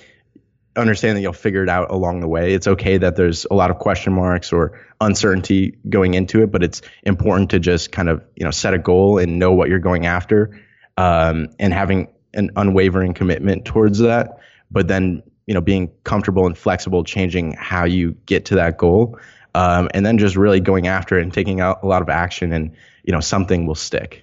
understand 0.75 1.18
that 1.18 1.22
you'll 1.22 1.34
figure 1.34 1.63
it 1.63 1.70
out 1.70 1.92
along 1.92 2.20
the 2.20 2.27
way. 2.27 2.53
It's 2.53 2.68
okay 2.68 2.98
that 2.98 3.15
there's 3.15 3.46
a 3.51 3.53
lot 3.53 3.70
of 3.70 3.77
question 3.77 4.13
marks 4.13 4.51
or 4.51 4.80
uncertainty 5.01 5.77
going 5.89 6.13
into 6.15 6.42
it, 6.42 6.51
but 6.51 6.63
it's 6.63 6.82
important 7.03 7.51
to 7.51 7.60
just 7.60 7.92
kind 7.92 8.10
of 8.10 8.24
you 8.36 8.44
know 8.44 8.51
set 8.51 8.74
a 8.74 8.80
goal 8.80 9.18
and 9.18 9.39
know 9.39 9.51
what 9.51 9.70
you're 9.70 9.80
going 9.80 10.06
after, 10.06 10.60
um, 10.98 11.50
and 11.60 11.74
having 11.74 12.08
an 12.34 12.50
unwavering 12.56 13.13
commitment 13.13 13.65
towards 13.65 14.00
that. 14.00 14.38
But 14.72 14.88
then 14.88 15.24
you 15.46 15.53
know 15.53 15.62
being 15.62 15.92
comfortable 16.03 16.46
and 16.46 16.58
flexible, 16.58 17.03
changing 17.03 17.53
how 17.53 17.86
you 17.86 18.15
get 18.25 18.46
to 18.46 18.56
that 18.56 18.77
goal, 18.77 19.20
um, 19.56 19.89
and 19.94 20.06
then 20.06 20.18
just 20.18 20.36
really 20.36 20.60
going 20.60 20.88
after 20.88 21.18
it 21.18 21.24
and 21.24 21.34
taking 21.34 21.62
out 21.62 21.84
a 21.84 21.88
lot 21.88 22.01
of 22.01 22.10
action, 22.10 22.51
and 22.51 22.75
you 23.03 23.13
know 23.13 23.22
something 23.22 23.65
will 23.65 23.75
stick. 23.75 24.23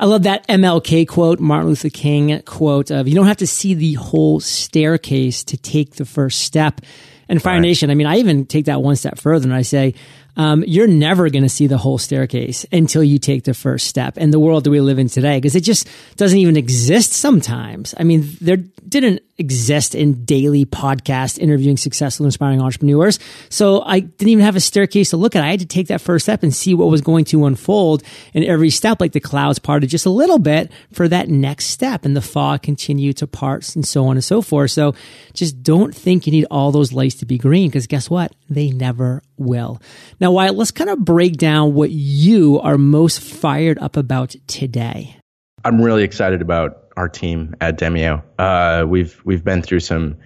I 0.00 0.06
love 0.06 0.22
that 0.24 0.46
MLK 0.46 1.08
quote, 1.08 1.40
Martin 1.40 1.68
Luther 1.68 1.90
King 1.90 2.40
quote 2.42 2.90
of, 2.90 3.08
you 3.08 3.14
don't 3.14 3.26
have 3.26 3.38
to 3.38 3.46
see 3.46 3.74
the 3.74 3.94
whole 3.94 4.38
staircase 4.38 5.42
to 5.44 5.56
take 5.56 5.96
the 5.96 6.04
first 6.04 6.42
step. 6.42 6.80
And 7.28 7.42
Fire 7.42 7.54
right. 7.54 7.60
Nation, 7.60 7.90
I 7.90 7.94
mean, 7.94 8.06
I 8.06 8.18
even 8.18 8.46
take 8.46 8.66
that 8.66 8.80
one 8.80 8.96
step 8.96 9.18
further 9.18 9.46
and 9.46 9.54
I 9.54 9.62
say, 9.62 9.94
um, 10.36 10.62
you're 10.66 10.86
never 10.86 11.28
going 11.30 11.42
to 11.42 11.48
see 11.48 11.66
the 11.66 11.78
whole 11.78 11.98
staircase 11.98 12.64
until 12.70 13.02
you 13.02 13.18
take 13.18 13.42
the 13.42 13.54
first 13.54 13.88
step 13.88 14.16
in 14.16 14.30
the 14.30 14.38
world 14.38 14.64
that 14.64 14.70
we 14.70 14.80
live 14.80 15.00
in 15.00 15.08
today 15.08 15.38
because 15.38 15.56
it 15.56 15.62
just 15.62 15.88
doesn't 16.16 16.38
even 16.38 16.56
exist 16.56 17.12
sometimes. 17.12 17.92
I 17.98 18.04
mean, 18.04 18.36
there 18.40 18.56
didn't 18.56 19.22
exist 19.38 19.94
in 19.94 20.24
daily 20.24 20.66
podcast 20.66 21.38
interviewing 21.38 21.76
successful, 21.76 22.26
inspiring 22.26 22.60
entrepreneurs. 22.60 23.18
So 23.48 23.82
I 23.82 24.00
didn't 24.00 24.28
even 24.28 24.44
have 24.44 24.56
a 24.56 24.60
staircase 24.60 25.10
to 25.10 25.16
look 25.16 25.36
at. 25.36 25.44
I 25.44 25.50
had 25.50 25.60
to 25.60 25.66
take 25.66 25.88
that 25.88 26.00
first 26.00 26.24
step 26.24 26.42
and 26.42 26.54
see 26.54 26.74
what 26.74 26.88
was 26.88 27.00
going 27.00 27.24
to 27.26 27.46
unfold 27.46 28.02
And 28.34 28.44
every 28.44 28.70
step, 28.70 29.00
like 29.00 29.12
the 29.12 29.20
clouds 29.20 29.58
parted 29.58 29.88
just 29.90 30.06
a 30.06 30.10
little 30.10 30.38
bit 30.38 30.72
for 30.92 31.08
that 31.08 31.28
next 31.28 31.66
step 31.66 32.04
and 32.04 32.16
the 32.16 32.20
fog 32.20 32.62
continued 32.62 33.18
to 33.18 33.26
part 33.26 33.74
and 33.74 33.86
so 33.86 34.06
on 34.06 34.16
and 34.16 34.24
so 34.24 34.42
forth. 34.42 34.72
So 34.72 34.94
just 35.32 35.62
don't 35.62 35.94
think 35.94 36.26
you 36.26 36.32
need 36.32 36.46
all 36.50 36.72
those 36.72 36.92
lights 36.92 37.16
to 37.16 37.26
be 37.26 37.38
green 37.38 37.68
because 37.68 37.86
guess 37.86 38.10
what? 38.10 38.34
They 38.50 38.70
never 38.70 39.22
will. 39.36 39.80
Now, 40.20 40.32
Wyatt, 40.32 40.54
let's 40.54 40.70
kind 40.70 40.90
of 40.90 41.04
break 41.04 41.36
down 41.36 41.74
what 41.74 41.90
you 41.90 42.60
are 42.60 42.76
most 42.76 43.20
fired 43.20 43.78
up 43.78 43.96
about 43.96 44.34
today. 44.46 45.16
I'm 45.64 45.80
really 45.80 46.04
excited 46.04 46.40
about 46.40 46.87
our 46.98 47.08
team 47.08 47.54
at 47.60 47.78
Demio. 47.78 48.24
Uh, 48.38 48.84
we've 48.86 49.20
we've 49.24 49.44
been 49.44 49.62
through 49.62 49.80
some, 49.80 50.16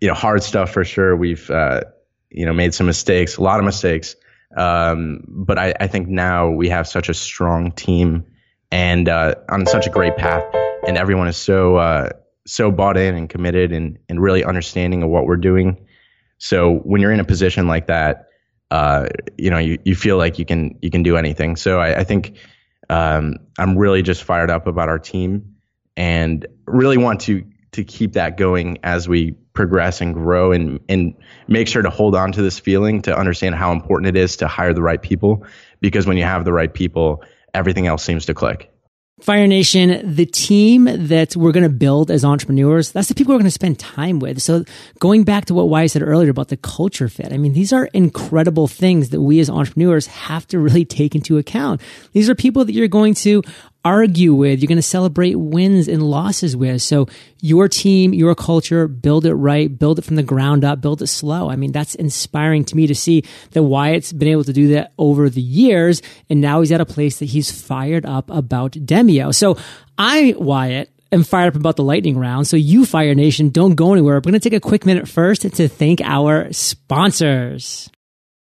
you 0.00 0.06
know, 0.06 0.14
hard 0.14 0.42
stuff 0.42 0.70
for 0.70 0.84
sure. 0.84 1.16
We've 1.16 1.50
uh, 1.50 1.82
you 2.30 2.46
know 2.46 2.52
made 2.52 2.72
some 2.74 2.86
mistakes, 2.86 3.36
a 3.36 3.42
lot 3.42 3.58
of 3.58 3.66
mistakes. 3.66 4.14
Um, 4.56 5.24
but 5.28 5.58
I, 5.58 5.74
I, 5.78 5.86
think 5.86 6.08
now 6.08 6.50
we 6.50 6.70
have 6.70 6.88
such 6.88 7.08
a 7.08 7.14
strong 7.14 7.70
team 7.70 8.26
and 8.72 9.08
uh, 9.08 9.36
on 9.48 9.64
such 9.66 9.86
a 9.86 9.90
great 9.90 10.16
path, 10.16 10.44
and 10.86 10.96
everyone 10.96 11.28
is 11.28 11.36
so 11.36 11.76
uh, 11.76 12.10
so 12.46 12.70
bought 12.70 12.96
in 12.96 13.16
and 13.16 13.28
committed 13.28 13.72
and 13.72 13.98
and 14.08 14.22
really 14.22 14.44
understanding 14.44 15.02
of 15.02 15.10
what 15.10 15.26
we're 15.26 15.36
doing. 15.36 15.86
So 16.38 16.74
when 16.74 17.00
you're 17.00 17.12
in 17.12 17.20
a 17.20 17.24
position 17.24 17.66
like 17.66 17.88
that, 17.88 18.28
uh, 18.70 19.08
you 19.36 19.50
know, 19.50 19.58
you, 19.58 19.78
you 19.84 19.96
feel 19.96 20.16
like 20.16 20.38
you 20.38 20.44
can 20.44 20.78
you 20.82 20.90
can 20.90 21.02
do 21.02 21.16
anything. 21.16 21.56
So 21.56 21.80
I, 21.80 21.98
I 21.98 22.04
think 22.04 22.36
um, 22.88 23.36
I'm 23.58 23.76
really 23.76 24.02
just 24.02 24.22
fired 24.22 24.50
up 24.50 24.68
about 24.68 24.88
our 24.88 24.98
team 24.98 25.56
and 25.96 26.46
really 26.66 26.98
want 26.98 27.20
to 27.22 27.44
to 27.72 27.84
keep 27.84 28.14
that 28.14 28.36
going 28.36 28.78
as 28.82 29.08
we 29.08 29.32
progress 29.52 30.00
and 30.00 30.14
grow 30.14 30.52
and 30.52 30.80
and 30.88 31.14
make 31.48 31.68
sure 31.68 31.82
to 31.82 31.90
hold 31.90 32.14
on 32.14 32.32
to 32.32 32.42
this 32.42 32.58
feeling 32.58 33.02
to 33.02 33.16
understand 33.16 33.54
how 33.54 33.72
important 33.72 34.08
it 34.08 34.20
is 34.20 34.36
to 34.36 34.48
hire 34.48 34.72
the 34.72 34.82
right 34.82 35.02
people 35.02 35.44
because 35.80 36.06
when 36.06 36.16
you 36.16 36.24
have 36.24 36.44
the 36.44 36.52
right 36.52 36.72
people 36.72 37.22
everything 37.54 37.86
else 37.86 38.02
seems 38.02 38.26
to 38.26 38.34
click 38.34 38.70
Fire 39.20 39.46
Nation, 39.46 40.14
the 40.14 40.24
team 40.24 40.84
that 41.08 41.36
we're 41.36 41.52
going 41.52 41.64
to 41.64 41.68
build 41.68 42.10
as 42.10 42.24
entrepreneurs, 42.24 42.90
that's 42.90 43.08
the 43.08 43.14
people 43.14 43.34
we're 43.34 43.40
going 43.40 43.44
to 43.44 43.50
spend 43.50 43.78
time 43.78 44.18
with. 44.18 44.40
So 44.40 44.64
going 44.98 45.24
back 45.24 45.44
to 45.46 45.54
what 45.54 45.68
Wyatt 45.68 45.90
said 45.90 46.02
earlier 46.02 46.30
about 46.30 46.48
the 46.48 46.56
culture 46.56 47.08
fit, 47.08 47.30
I 47.30 47.36
mean, 47.36 47.52
these 47.52 47.72
are 47.72 47.86
incredible 47.92 48.66
things 48.66 49.10
that 49.10 49.20
we 49.20 49.38
as 49.40 49.50
entrepreneurs 49.50 50.06
have 50.06 50.46
to 50.48 50.58
really 50.58 50.86
take 50.86 51.14
into 51.14 51.36
account. 51.36 51.82
These 52.12 52.30
are 52.30 52.34
people 52.34 52.64
that 52.64 52.72
you're 52.72 52.88
going 52.88 53.12
to 53.14 53.42
argue 53.84 54.34
with. 54.34 54.60
You're 54.60 54.68
going 54.68 54.76
to 54.76 54.82
celebrate 54.82 55.34
wins 55.36 55.88
and 55.88 56.02
losses 56.02 56.56
with. 56.56 56.82
So 56.82 57.08
your 57.40 57.68
team, 57.68 58.12
your 58.12 58.34
culture, 58.34 58.88
build 58.88 59.24
it 59.24 59.34
right, 59.34 59.76
build 59.78 59.98
it 59.98 60.04
from 60.04 60.16
the 60.16 60.22
ground 60.22 60.64
up, 60.64 60.80
build 60.80 61.02
it 61.02 61.06
slow. 61.06 61.50
I 61.50 61.56
mean, 61.56 61.72
that's 61.72 61.94
inspiring 61.94 62.64
to 62.66 62.76
me 62.76 62.86
to 62.86 62.94
see 62.94 63.24
that 63.52 63.62
Wyatt's 63.62 64.12
been 64.12 64.28
able 64.28 64.44
to 64.44 64.52
do 64.52 64.68
that 64.74 64.92
over 64.98 65.30
the 65.30 65.40
years. 65.40 66.02
And 66.28 66.40
now 66.40 66.60
he's 66.60 66.72
at 66.72 66.80
a 66.80 66.86
place 66.86 67.18
that 67.18 67.26
he's 67.26 67.50
fired 67.50 68.04
up 68.04 68.30
about 68.30 68.72
Demio. 68.72 69.34
So 69.34 69.56
I, 69.96 70.34
Wyatt, 70.36 70.90
am 71.12 71.24
fired 71.24 71.48
up 71.48 71.56
about 71.56 71.76
the 71.76 71.84
lightning 71.84 72.18
round. 72.18 72.46
So 72.46 72.56
you, 72.56 72.84
Fire 72.84 73.14
Nation, 73.14 73.50
don't 73.50 73.74
go 73.74 73.92
anywhere. 73.92 74.16
We're 74.16 74.20
going 74.20 74.34
to 74.34 74.40
take 74.40 74.56
a 74.56 74.60
quick 74.60 74.86
minute 74.86 75.08
first 75.08 75.42
to 75.42 75.68
thank 75.68 76.00
our 76.02 76.52
sponsors. 76.52 77.90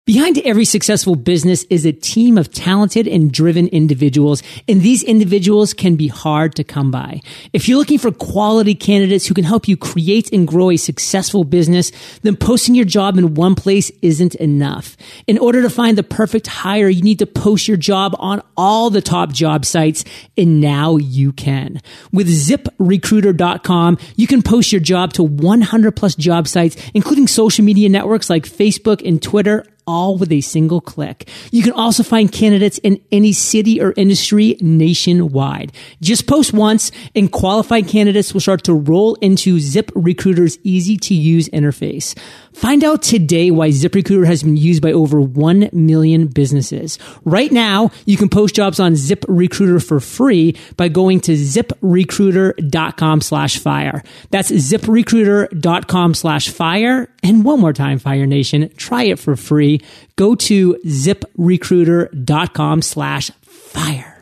Behind 0.05 0.37
every 0.39 0.65
successful 0.65 1.15
business 1.15 1.63
is 1.69 1.85
a 1.85 1.93
team 1.93 2.37
of 2.37 2.51
talented 2.51 3.07
and 3.07 3.31
driven 3.31 3.69
individuals, 3.69 4.43
and 4.67 4.81
these 4.81 5.01
individuals 5.01 5.73
can 5.73 5.95
be 5.95 6.09
hard 6.09 6.55
to 6.55 6.63
come 6.65 6.91
by. 6.91 7.21
If 7.53 7.69
you're 7.69 7.77
looking 7.77 7.99
for 7.99 8.11
quality 8.11 8.75
candidates 8.75 9.25
who 9.25 9.33
can 9.33 9.45
help 9.45 9.65
you 9.65 9.77
create 9.77 10.29
and 10.33 10.45
grow 10.45 10.71
a 10.71 10.75
successful 10.75 11.45
business, 11.45 11.93
then 12.21 12.35
posting 12.35 12.75
your 12.75 12.83
job 12.83 13.17
in 13.17 13.35
one 13.35 13.55
place 13.55 13.93
isn't 14.01 14.35
enough. 14.35 14.97
In 15.25 15.37
order 15.37 15.61
to 15.61 15.69
find 15.69 15.97
the 15.97 16.03
perfect 16.03 16.47
hire, 16.47 16.89
you 16.89 17.01
need 17.01 17.19
to 17.19 17.25
post 17.25 17.69
your 17.69 17.77
job 17.77 18.13
on 18.19 18.41
all 18.57 18.89
the 18.89 19.01
top 19.01 19.31
job 19.31 19.63
sites, 19.63 20.03
and 20.37 20.59
now 20.59 20.97
you 20.97 21.31
can. 21.31 21.79
With 22.11 22.27
ziprecruiter.com, 22.27 23.97
you 24.17 24.27
can 24.27 24.41
post 24.41 24.73
your 24.73 24.81
job 24.81 25.13
to 25.13 25.23
100 25.23 25.95
plus 25.95 26.15
job 26.15 26.49
sites, 26.49 26.75
including 26.93 27.27
social 27.27 27.63
media 27.63 27.87
networks 27.87 28.29
like 28.29 28.43
Facebook 28.43 29.01
and 29.07 29.21
Twitter 29.21 29.65
all 29.85 30.17
with 30.17 30.31
a 30.31 30.41
single 30.41 30.81
click. 30.81 31.29
You 31.51 31.63
can 31.63 31.73
also 31.73 32.03
find 32.03 32.31
candidates 32.31 32.77
in 32.79 33.01
any 33.11 33.33
city 33.33 33.81
or 33.81 33.93
industry 33.97 34.57
nationwide. 34.61 35.71
Just 36.01 36.27
post 36.27 36.53
once 36.53 36.91
and 37.15 37.31
qualified 37.31 37.87
candidates 37.87 38.33
will 38.33 38.41
start 38.41 38.63
to 38.65 38.73
roll 38.73 39.15
into 39.15 39.57
ZipRecruiter's 39.57 40.57
easy 40.63 40.97
to 40.97 41.13
use 41.13 41.49
interface. 41.49 42.17
Find 42.53 42.83
out 42.83 43.01
today 43.01 43.49
why 43.51 43.69
ZipRecruiter 43.69 44.25
has 44.25 44.43
been 44.43 44.57
used 44.57 44.81
by 44.81 44.91
over 44.91 45.19
1 45.19 45.69
million 45.73 46.27
businesses. 46.27 46.99
Right 47.25 47.51
now, 47.51 47.91
you 48.05 48.15
can 48.15 48.29
post 48.29 48.55
jobs 48.55 48.79
on 48.79 48.93
ZipRecruiter 48.93 49.85
for 49.85 49.99
free 49.99 50.55
by 50.77 50.87
going 50.87 51.19
to 51.21 51.33
ziprecruiter.com 51.33 53.21
slash 53.21 53.57
fire. 53.57 54.03
That's 54.29 54.51
ziprecruiter.com 54.51 56.13
slash 56.13 56.49
fire. 56.49 57.09
And 57.23 57.43
one 57.43 57.59
more 57.59 57.73
time, 57.73 57.99
Fire 57.99 58.25
Nation, 58.25 58.69
try 58.75 59.03
it 59.03 59.17
for 59.17 59.35
free. 59.35 59.72
Go 60.15 60.35
to 60.35 60.75
ziprecruiter.com 60.85 62.81
slash 62.81 63.31
fire. 63.41 64.12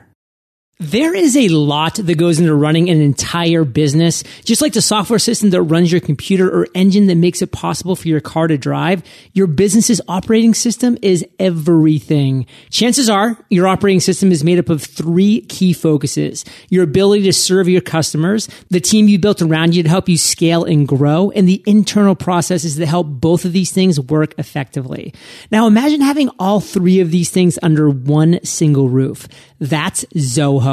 There 0.81 1.13
is 1.13 1.37
a 1.37 1.47
lot 1.49 1.97
that 1.97 2.17
goes 2.17 2.39
into 2.39 2.55
running 2.55 2.89
an 2.89 3.01
entire 3.01 3.63
business. 3.63 4.23
Just 4.43 4.63
like 4.63 4.73
the 4.73 4.81
software 4.81 5.19
system 5.19 5.51
that 5.51 5.61
runs 5.61 5.91
your 5.91 6.01
computer 6.01 6.49
or 6.49 6.65
engine 6.73 7.05
that 7.05 7.17
makes 7.17 7.43
it 7.43 7.51
possible 7.51 7.95
for 7.95 8.07
your 8.07 8.19
car 8.19 8.47
to 8.47 8.57
drive, 8.57 9.03
your 9.33 9.45
business's 9.45 10.01
operating 10.07 10.55
system 10.55 10.97
is 11.03 11.23
everything. 11.37 12.47
Chances 12.71 13.11
are 13.11 13.37
your 13.51 13.67
operating 13.67 13.99
system 13.99 14.31
is 14.31 14.43
made 14.43 14.57
up 14.57 14.69
of 14.69 14.81
three 14.81 15.41
key 15.41 15.71
focuses. 15.71 16.45
Your 16.69 16.83
ability 16.83 17.25
to 17.25 17.33
serve 17.33 17.69
your 17.69 17.81
customers, 17.81 18.49
the 18.71 18.79
team 18.79 19.07
you 19.07 19.19
built 19.19 19.43
around 19.43 19.75
you 19.75 19.83
to 19.83 19.89
help 19.89 20.09
you 20.09 20.17
scale 20.17 20.63
and 20.63 20.87
grow, 20.87 21.29
and 21.29 21.47
the 21.47 21.61
internal 21.67 22.15
processes 22.15 22.77
that 22.77 22.87
help 22.87 23.05
both 23.05 23.45
of 23.45 23.53
these 23.53 23.71
things 23.71 23.99
work 23.99 24.33
effectively. 24.39 25.13
Now 25.51 25.67
imagine 25.67 26.01
having 26.01 26.29
all 26.39 26.59
three 26.59 27.01
of 27.01 27.11
these 27.11 27.29
things 27.29 27.59
under 27.61 27.87
one 27.87 28.39
single 28.43 28.89
roof. 28.89 29.27
That's 29.59 30.05
Zoho. 30.15 30.70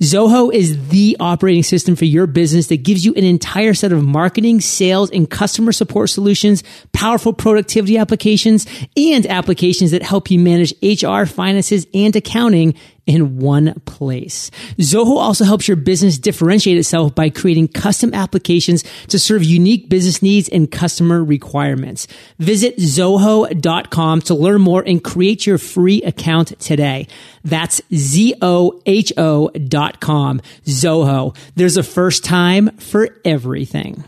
Zoho. 0.00 0.52
Is 0.52 0.88
the 0.88 1.16
operating 1.20 1.62
system 1.62 1.96
for 1.96 2.04
your 2.04 2.26
business 2.26 2.68
that 2.68 2.82
gives 2.82 3.04
you 3.04 3.14
an 3.14 3.24
entire 3.24 3.74
set 3.74 3.92
of 3.92 4.02
marketing, 4.02 4.60
sales, 4.60 5.10
and 5.10 5.28
customer 5.28 5.72
support 5.72 6.10
solutions, 6.10 6.62
powerful 6.92 7.32
productivity 7.32 7.98
applications, 7.98 8.66
and 8.96 9.26
applications 9.26 9.90
that 9.90 10.02
help 10.02 10.30
you 10.30 10.38
manage 10.38 10.72
HR, 10.82 11.24
finances, 11.24 11.86
and 11.94 12.14
accounting 12.16 12.74
in 13.06 13.38
one 13.38 13.80
place. 13.86 14.50
Zoho 14.78 15.16
also 15.16 15.44
helps 15.44 15.66
your 15.66 15.76
business 15.76 16.18
differentiate 16.18 16.78
itself 16.78 17.14
by 17.14 17.30
creating 17.30 17.68
custom 17.68 18.14
applications 18.14 18.84
to 19.08 19.18
serve 19.18 19.42
unique 19.42 19.88
business 19.88 20.22
needs 20.22 20.48
and 20.48 20.70
customer 20.70 21.22
requirements. 21.22 22.06
Visit 22.38 22.76
zoho.com 22.78 24.20
to 24.22 24.34
learn 24.34 24.60
more 24.60 24.82
and 24.86 25.02
create 25.02 25.46
your 25.46 25.58
free 25.58 26.02
account 26.02 26.58
today. 26.60 27.08
That's 27.44 27.80
Z-O-H-O 27.94 29.48
dot 29.48 30.00
com. 30.00 30.40
Zoho. 30.64 31.36
There's 31.54 31.76
a 31.76 31.82
first 31.82 32.24
time 32.24 32.76
for 32.76 33.08
everything. 33.24 34.04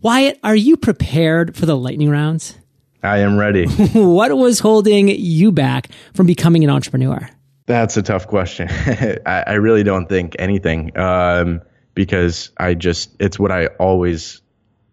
Wyatt, 0.00 0.38
are 0.44 0.56
you 0.56 0.76
prepared 0.76 1.56
for 1.56 1.64
the 1.64 1.76
lightning 1.76 2.10
rounds? 2.10 2.58
I 3.02 3.18
am 3.18 3.38
ready. 3.38 3.66
what 3.94 4.36
was 4.36 4.60
holding 4.60 5.08
you 5.08 5.52
back 5.52 5.88
from 6.14 6.26
becoming 6.26 6.64
an 6.64 6.70
entrepreneur? 6.70 7.28
That's 7.66 7.96
a 7.96 8.02
tough 8.02 8.26
question. 8.26 8.68
I, 9.26 9.44
I, 9.46 9.52
really 9.54 9.82
don't 9.82 10.06
think 10.06 10.36
anything 10.38 10.96
um, 10.98 11.62
because 11.94 12.50
I 12.58 12.74
just, 12.74 13.10
it's 13.18 13.38
what 13.38 13.50
I 13.50 13.66
always, 13.66 14.42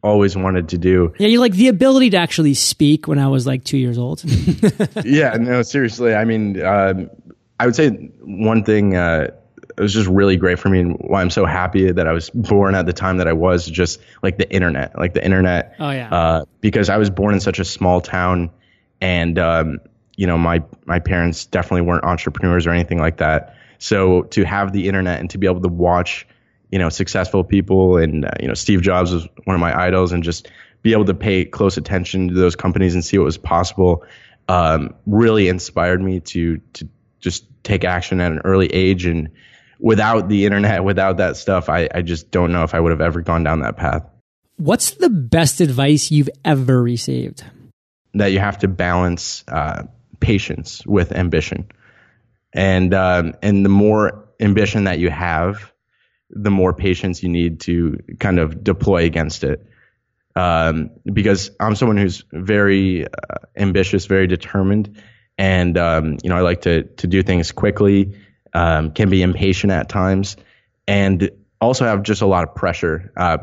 always 0.02 0.38
wanted 0.38 0.70
to 0.70 0.78
do. 0.78 1.14
Yeah, 1.20 1.28
you're 1.28 1.42
like 1.42 1.54
the 1.54 1.68
ability 1.68 2.12
to 2.12 2.18
actually 2.18 2.54
speak 2.54 3.08
when 3.08 3.20
I 3.20 3.28
was 3.28 3.46
like 3.46 3.66
two 3.66 3.78
years 3.78 3.98
old. 3.98 4.24
yeah, 5.04 5.36
no, 5.38 5.62
seriously. 5.64 6.16
I 6.16 6.24
mean, 6.24 6.62
um, 6.64 7.10
I 7.60 7.66
would 7.66 7.76
say 7.76 7.90
one 7.90 8.64
thing 8.64 8.96
uh, 8.96 9.28
it 9.78 9.82
was 9.82 9.94
just 9.94 10.08
really 10.08 10.38
great 10.38 10.60
for 10.60 10.70
me 10.70 10.80
and 10.80 10.96
why 11.00 11.22
I'm 11.22 11.30
so 11.30 11.46
happy 11.46 11.92
that 11.92 12.08
I 12.08 12.12
was 12.12 12.30
born 12.30 12.76
at 12.76 12.86
the 12.86 12.94
time 12.94 13.18
that 13.18 13.28
I 13.28 13.34
was 13.34 13.66
just 13.66 14.00
like 14.22 14.38
the 14.38 14.52
internet, 14.54 14.98
like 14.98 15.14
the 15.14 15.24
internet. 15.24 15.76
Oh 15.80 15.92
yeah. 15.92 16.14
Uh, 16.14 16.46
because 16.62 16.90
I 16.90 16.98
was 16.98 17.10
born 17.10 17.34
in 17.34 17.40
such 17.40 17.60
a 17.60 17.66
small 17.66 18.02
town 18.02 18.52
and 19.00 19.40
um, 19.40 19.80
you 20.22 20.28
know, 20.28 20.38
my 20.38 20.64
my 20.86 21.00
parents 21.00 21.48
definitely 21.48 21.82
weren't 21.82 22.04
entrepreneurs 22.04 22.68
or 22.68 22.70
anything 22.70 23.00
like 23.00 23.18
that. 23.18 23.56
So 23.80 24.22
to 24.36 24.44
have 24.44 24.72
the 24.72 24.88
internet 24.88 25.20
and 25.20 25.28
to 25.32 25.40
be 25.40 25.48
able 25.48 25.62
to 25.62 25.68
watch, 25.68 26.28
you 26.70 26.78
know, 26.78 26.90
successful 26.90 27.44
people 27.44 27.98
and 27.98 28.26
uh, 28.26 28.30
you 28.40 28.48
know, 28.48 28.54
Steve 28.54 28.84
Jobs 28.84 29.12
was 29.12 29.28
one 29.46 29.56
of 29.56 29.60
my 29.60 29.76
idols, 29.76 30.12
and 30.12 30.22
just 30.22 30.48
be 30.84 30.92
able 30.92 31.06
to 31.06 31.16
pay 31.16 31.44
close 31.44 31.76
attention 31.76 32.28
to 32.28 32.36
those 32.36 32.56
companies 32.56 32.94
and 32.94 33.04
see 33.04 33.18
what 33.18 33.26
was 33.26 33.40
possible, 33.40 34.06
um, 34.48 34.94
really 35.08 35.48
inspired 35.48 36.00
me 36.00 36.20
to 36.20 36.58
to 36.74 36.88
just 37.20 37.48
take 37.64 37.84
action 37.84 38.22
at 38.22 38.32
an 38.32 38.42
early 38.46 38.68
age. 38.68 39.08
And 39.08 39.32
without 39.80 40.30
the 40.30 40.46
internet, 40.46 40.84
without 40.84 41.18
that 41.18 41.36
stuff, 41.36 41.68
I, 41.68 41.90
I 41.96 42.04
just 42.04 42.30
don't 42.30 42.52
know 42.52 42.62
if 42.62 42.76
I 42.76 42.80
would 42.80 42.92
have 42.92 43.02
ever 43.02 43.22
gone 43.22 43.44
down 43.44 43.62
that 43.62 43.76
path. 43.76 44.08
What's 44.58 44.92
the 44.92 45.10
best 45.10 45.62
advice 45.62 46.12
you've 46.12 46.30
ever 46.46 46.80
received? 46.80 47.44
That 48.14 48.32
you 48.32 48.38
have 48.38 48.60
to 48.60 48.68
balance. 48.68 49.44
Uh, 49.48 49.86
patience 50.22 50.86
with 50.86 51.12
ambition. 51.12 51.70
And 52.54 52.94
um, 52.94 53.34
and 53.42 53.66
the 53.66 53.70
more 53.70 54.30
ambition 54.40 54.86
that 54.86 55.00
you 55.00 55.10
have, 55.10 55.72
the 56.30 56.52
more 56.52 56.74
patience 56.74 57.24
you 57.24 57.30
need 57.30 57.62
to 57.62 57.98
kind 58.20 58.40
of 58.40 58.64
deploy 58.64 59.06
against 59.06 59.44
it. 59.44 59.66
Um, 60.36 60.92
because 61.04 61.52
I'm 61.60 61.76
someone 61.76 61.98
who's 61.98 62.24
very 62.32 63.06
uh, 63.06 63.10
ambitious, 63.58 64.06
very 64.06 64.28
determined, 64.28 65.02
and 65.38 65.78
um, 65.78 66.18
you 66.24 66.30
know 66.30 66.38
I 66.38 66.42
like 66.42 66.62
to 66.62 66.84
to 66.84 67.08
do 67.08 67.24
things 67.24 67.52
quickly. 67.52 68.18
Um, 68.54 68.92
can 68.92 69.10
be 69.10 69.22
impatient 69.22 69.72
at 69.72 69.88
times, 69.88 70.36
and 70.88 71.30
also 71.62 71.86
have 71.86 72.04
just 72.04 72.22
a 72.22 72.26
lot 72.26 72.44
of 72.44 72.56
pressure 72.56 73.14
uh, 73.16 73.38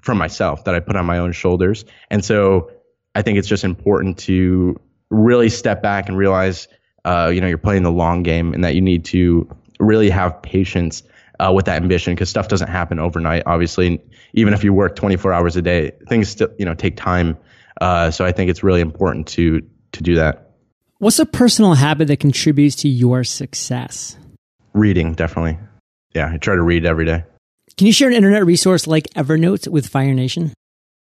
from 0.00 0.18
myself 0.18 0.64
that 0.64 0.74
I 0.74 0.80
put 0.80 0.96
on 0.96 1.06
my 1.06 1.18
own 1.18 1.32
shoulders. 1.32 1.84
And 2.10 2.24
so 2.24 2.72
I 3.14 3.22
think 3.22 3.38
it's 3.38 3.48
just 3.48 3.64
important 3.64 4.18
to 4.20 4.80
really 5.10 5.48
step 5.48 5.82
back 5.82 6.08
and 6.08 6.16
realize, 6.16 6.68
uh, 7.04 7.30
you 7.32 7.40
know, 7.40 7.46
you're 7.46 7.58
playing 7.58 7.82
the 7.82 7.92
long 7.92 8.22
game 8.22 8.52
and 8.54 8.64
that 8.64 8.74
you 8.74 8.80
need 8.80 9.04
to 9.06 9.48
really 9.80 10.10
have 10.10 10.40
patience 10.42 11.02
uh, 11.40 11.52
with 11.54 11.66
that 11.66 11.80
ambition 11.80 12.14
because 12.14 12.28
stuff 12.28 12.48
doesn't 12.48 12.68
happen 12.68 12.98
overnight. 12.98 13.42
Obviously, 13.46 14.00
even 14.32 14.52
if 14.52 14.64
you 14.64 14.72
work 14.72 14.96
24 14.96 15.32
hours 15.32 15.56
a 15.56 15.62
day, 15.62 15.92
things 16.08 16.28
still, 16.28 16.48
you 16.58 16.64
know, 16.64 16.74
take 16.74 16.96
time. 16.96 17.36
Uh, 17.80 18.10
so 18.10 18.24
I 18.24 18.32
think 18.32 18.50
it's 18.50 18.62
really 18.62 18.80
important 18.80 19.26
to 19.28 19.62
to 19.92 20.02
do 20.02 20.16
that. 20.16 20.50
What's 20.98 21.20
a 21.20 21.26
personal 21.26 21.74
habit 21.74 22.08
that 22.08 22.18
contributes 22.18 22.74
to 22.76 22.88
your 22.88 23.22
success? 23.22 24.16
Reading, 24.74 25.14
definitely. 25.14 25.58
Yeah, 26.14 26.30
I 26.32 26.38
try 26.38 26.56
to 26.56 26.62
read 26.62 26.84
every 26.84 27.04
day. 27.04 27.24
Can 27.76 27.86
you 27.86 27.92
share 27.92 28.08
an 28.08 28.14
internet 28.14 28.44
resource 28.44 28.88
like 28.88 29.04
Evernote 29.14 29.68
with 29.68 29.86
Fire 29.86 30.12
Nation? 30.12 30.52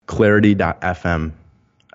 Clarity.fm 0.07 1.31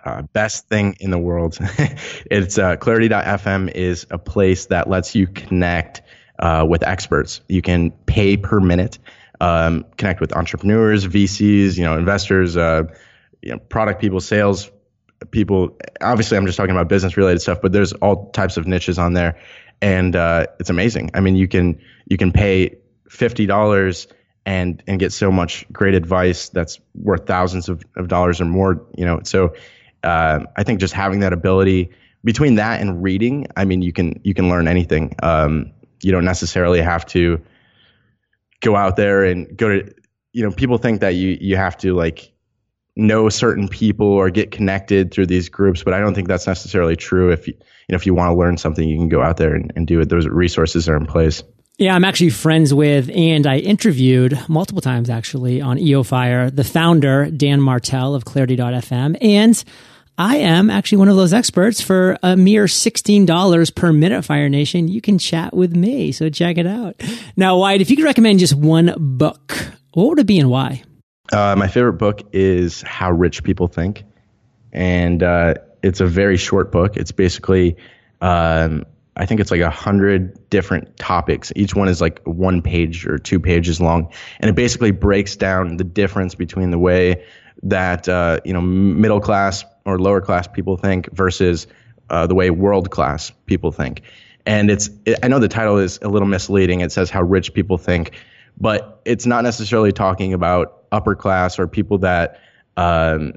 uh, 0.04 0.22
best 0.22 0.68
thing 0.68 0.96
in 1.00 1.10
the 1.10 1.18
world. 1.18 1.58
it's 2.30 2.58
uh, 2.58 2.76
Clarity.fm 2.76 3.70
is 3.70 4.06
a 4.10 4.18
place 4.18 4.66
that 4.66 4.88
lets 4.88 5.14
you 5.14 5.26
connect 5.26 6.02
uh, 6.38 6.66
with 6.68 6.82
experts. 6.82 7.40
You 7.48 7.62
can 7.62 7.90
pay 7.90 8.36
per 8.36 8.60
minute, 8.60 8.98
um, 9.40 9.84
connect 9.96 10.20
with 10.20 10.34
entrepreneurs, 10.34 11.06
VCs, 11.06 11.76
you 11.76 11.84
know, 11.84 11.96
investors, 11.98 12.56
uh, 12.56 12.84
you 13.42 13.52
know, 13.52 13.58
product 13.58 14.00
people, 14.00 14.20
sales 14.20 14.70
people. 15.30 15.78
Obviously, 16.00 16.36
I'm 16.36 16.46
just 16.46 16.56
talking 16.56 16.74
about 16.74 16.88
business 16.88 17.16
related 17.16 17.42
stuff, 17.42 17.60
but 17.60 17.72
there's 17.72 17.92
all 17.94 18.30
types 18.30 18.56
of 18.56 18.66
niches 18.66 18.98
on 18.98 19.12
there, 19.12 19.38
and 19.82 20.16
uh, 20.16 20.46
it's 20.58 20.70
amazing. 20.70 21.10
I 21.14 21.20
mean, 21.20 21.36
you 21.36 21.48
can 21.48 21.80
you 22.06 22.16
can 22.16 22.32
pay 22.32 22.76
fifty 23.08 23.46
dollars 23.46 24.08
and 24.46 24.82
and 24.86 24.98
get 24.98 25.12
so 25.12 25.30
much 25.30 25.70
great 25.72 25.94
advice 25.94 26.48
that's 26.48 26.80
worth 26.94 27.26
thousands 27.26 27.68
of, 27.68 27.82
of 27.96 28.08
dollars 28.08 28.40
or 28.40 28.46
more. 28.46 28.86
You 28.96 29.04
know, 29.04 29.20
so 29.24 29.54
uh, 30.02 30.40
I 30.56 30.62
think 30.62 30.80
just 30.80 30.94
having 30.94 31.20
that 31.20 31.32
ability 31.32 31.90
between 32.24 32.56
that 32.56 32.80
and 32.80 33.02
reading, 33.02 33.46
I 33.56 33.64
mean, 33.64 33.82
you 33.82 33.92
can 33.92 34.20
you 34.24 34.34
can 34.34 34.48
learn 34.48 34.68
anything. 34.68 35.14
Um, 35.22 35.72
you 36.02 36.12
don't 36.12 36.24
necessarily 36.24 36.80
have 36.80 37.06
to 37.06 37.40
go 38.60 38.76
out 38.76 38.96
there 38.96 39.24
and 39.24 39.56
go 39.56 39.68
to. 39.68 39.94
You 40.32 40.44
know, 40.44 40.52
people 40.52 40.78
think 40.78 41.00
that 41.00 41.14
you 41.14 41.36
you 41.40 41.56
have 41.56 41.76
to 41.78 41.94
like 41.94 42.32
know 42.96 43.28
certain 43.28 43.68
people 43.68 44.06
or 44.06 44.30
get 44.30 44.50
connected 44.50 45.12
through 45.12 45.26
these 45.26 45.48
groups, 45.48 45.82
but 45.82 45.94
I 45.94 46.00
don't 46.00 46.14
think 46.14 46.28
that's 46.28 46.46
necessarily 46.46 46.96
true. 46.96 47.30
If 47.30 47.48
you, 47.48 47.54
you 47.54 47.92
know 47.92 47.96
if 47.96 48.06
you 48.06 48.14
want 48.14 48.30
to 48.30 48.38
learn 48.38 48.56
something, 48.56 48.86
you 48.86 48.96
can 48.96 49.08
go 49.08 49.22
out 49.22 49.36
there 49.36 49.54
and, 49.54 49.72
and 49.74 49.86
do 49.86 50.00
it. 50.00 50.08
Those 50.08 50.26
resources 50.26 50.88
are 50.88 50.96
in 50.96 51.06
place. 51.06 51.42
Yeah, 51.78 51.94
I'm 51.94 52.04
actually 52.04 52.28
friends 52.28 52.74
with, 52.74 53.08
and 53.08 53.46
I 53.46 53.56
interviewed 53.56 54.38
multiple 54.50 54.82
times 54.82 55.08
actually 55.08 55.62
on 55.62 55.78
EO 55.78 56.02
Fire, 56.02 56.50
the 56.50 56.62
founder, 56.62 57.30
Dan 57.30 57.58
Martell 57.58 58.14
of 58.14 58.26
Clarity.fm. 58.26 59.16
And 59.22 59.64
I 60.20 60.36
am 60.36 60.68
actually 60.68 60.98
one 60.98 61.08
of 61.08 61.16
those 61.16 61.32
experts 61.32 61.80
for 61.80 62.18
a 62.22 62.36
mere 62.36 62.66
$16 62.66 63.74
per 63.74 63.90
minute, 63.90 64.22
Fire 64.22 64.50
Nation. 64.50 64.86
You 64.86 65.00
can 65.00 65.16
chat 65.16 65.56
with 65.56 65.74
me. 65.74 66.12
So 66.12 66.28
check 66.28 66.58
it 66.58 66.66
out. 66.66 67.02
Now, 67.38 67.56
Wyatt, 67.56 67.80
if 67.80 67.88
you 67.88 67.96
could 67.96 68.04
recommend 68.04 68.38
just 68.38 68.54
one 68.54 68.92
book, 68.98 69.56
what 69.94 70.08
would 70.10 70.18
it 70.18 70.26
be 70.26 70.38
and 70.38 70.50
why? 70.50 70.82
Uh, 71.32 71.56
my 71.56 71.68
favorite 71.68 71.94
book 71.94 72.20
is 72.34 72.82
How 72.82 73.10
Rich 73.10 73.44
People 73.44 73.66
Think. 73.66 74.04
And 74.74 75.22
uh, 75.22 75.54
it's 75.82 76.02
a 76.02 76.06
very 76.06 76.36
short 76.36 76.70
book. 76.70 76.98
It's 76.98 77.12
basically 77.12 77.78
um, 78.20 78.84
I 79.16 79.24
think 79.24 79.40
it's 79.40 79.50
like 79.50 79.62
a 79.62 79.70
hundred 79.70 80.50
different 80.50 80.98
topics. 80.98 81.50
Each 81.56 81.74
one 81.74 81.88
is 81.88 82.02
like 82.02 82.20
one 82.24 82.60
page 82.60 83.06
or 83.06 83.16
two 83.16 83.40
pages 83.40 83.80
long, 83.80 84.12
and 84.38 84.50
it 84.50 84.54
basically 84.54 84.90
breaks 84.90 85.36
down 85.36 85.78
the 85.78 85.84
difference 85.84 86.34
between 86.34 86.70
the 86.70 86.78
way 86.78 87.24
that 87.62 88.08
uh, 88.08 88.40
you 88.44 88.52
know 88.52 88.60
middle 88.60 89.20
class 89.20 89.64
or 89.84 89.98
lower 89.98 90.20
class 90.20 90.46
people 90.46 90.76
think 90.76 91.08
versus 91.12 91.66
uh, 92.10 92.26
the 92.26 92.34
way 92.34 92.50
world 92.50 92.90
class 92.90 93.30
people 93.46 93.72
think. 93.72 94.02
And 94.46 94.70
it's, 94.70 94.90
it, 95.04 95.18
I 95.22 95.28
know 95.28 95.38
the 95.38 95.48
title 95.48 95.78
is 95.78 95.98
a 96.02 96.08
little 96.08 96.28
misleading. 96.28 96.80
It 96.80 96.92
says 96.92 97.10
how 97.10 97.22
rich 97.22 97.52
people 97.54 97.78
think, 97.78 98.12
but 98.58 99.00
it's 99.04 99.26
not 99.26 99.44
necessarily 99.44 99.92
talking 99.92 100.32
about 100.32 100.84
upper 100.92 101.14
class 101.14 101.58
or 101.58 101.66
people 101.66 101.98
that, 101.98 102.40
um, 102.76 103.34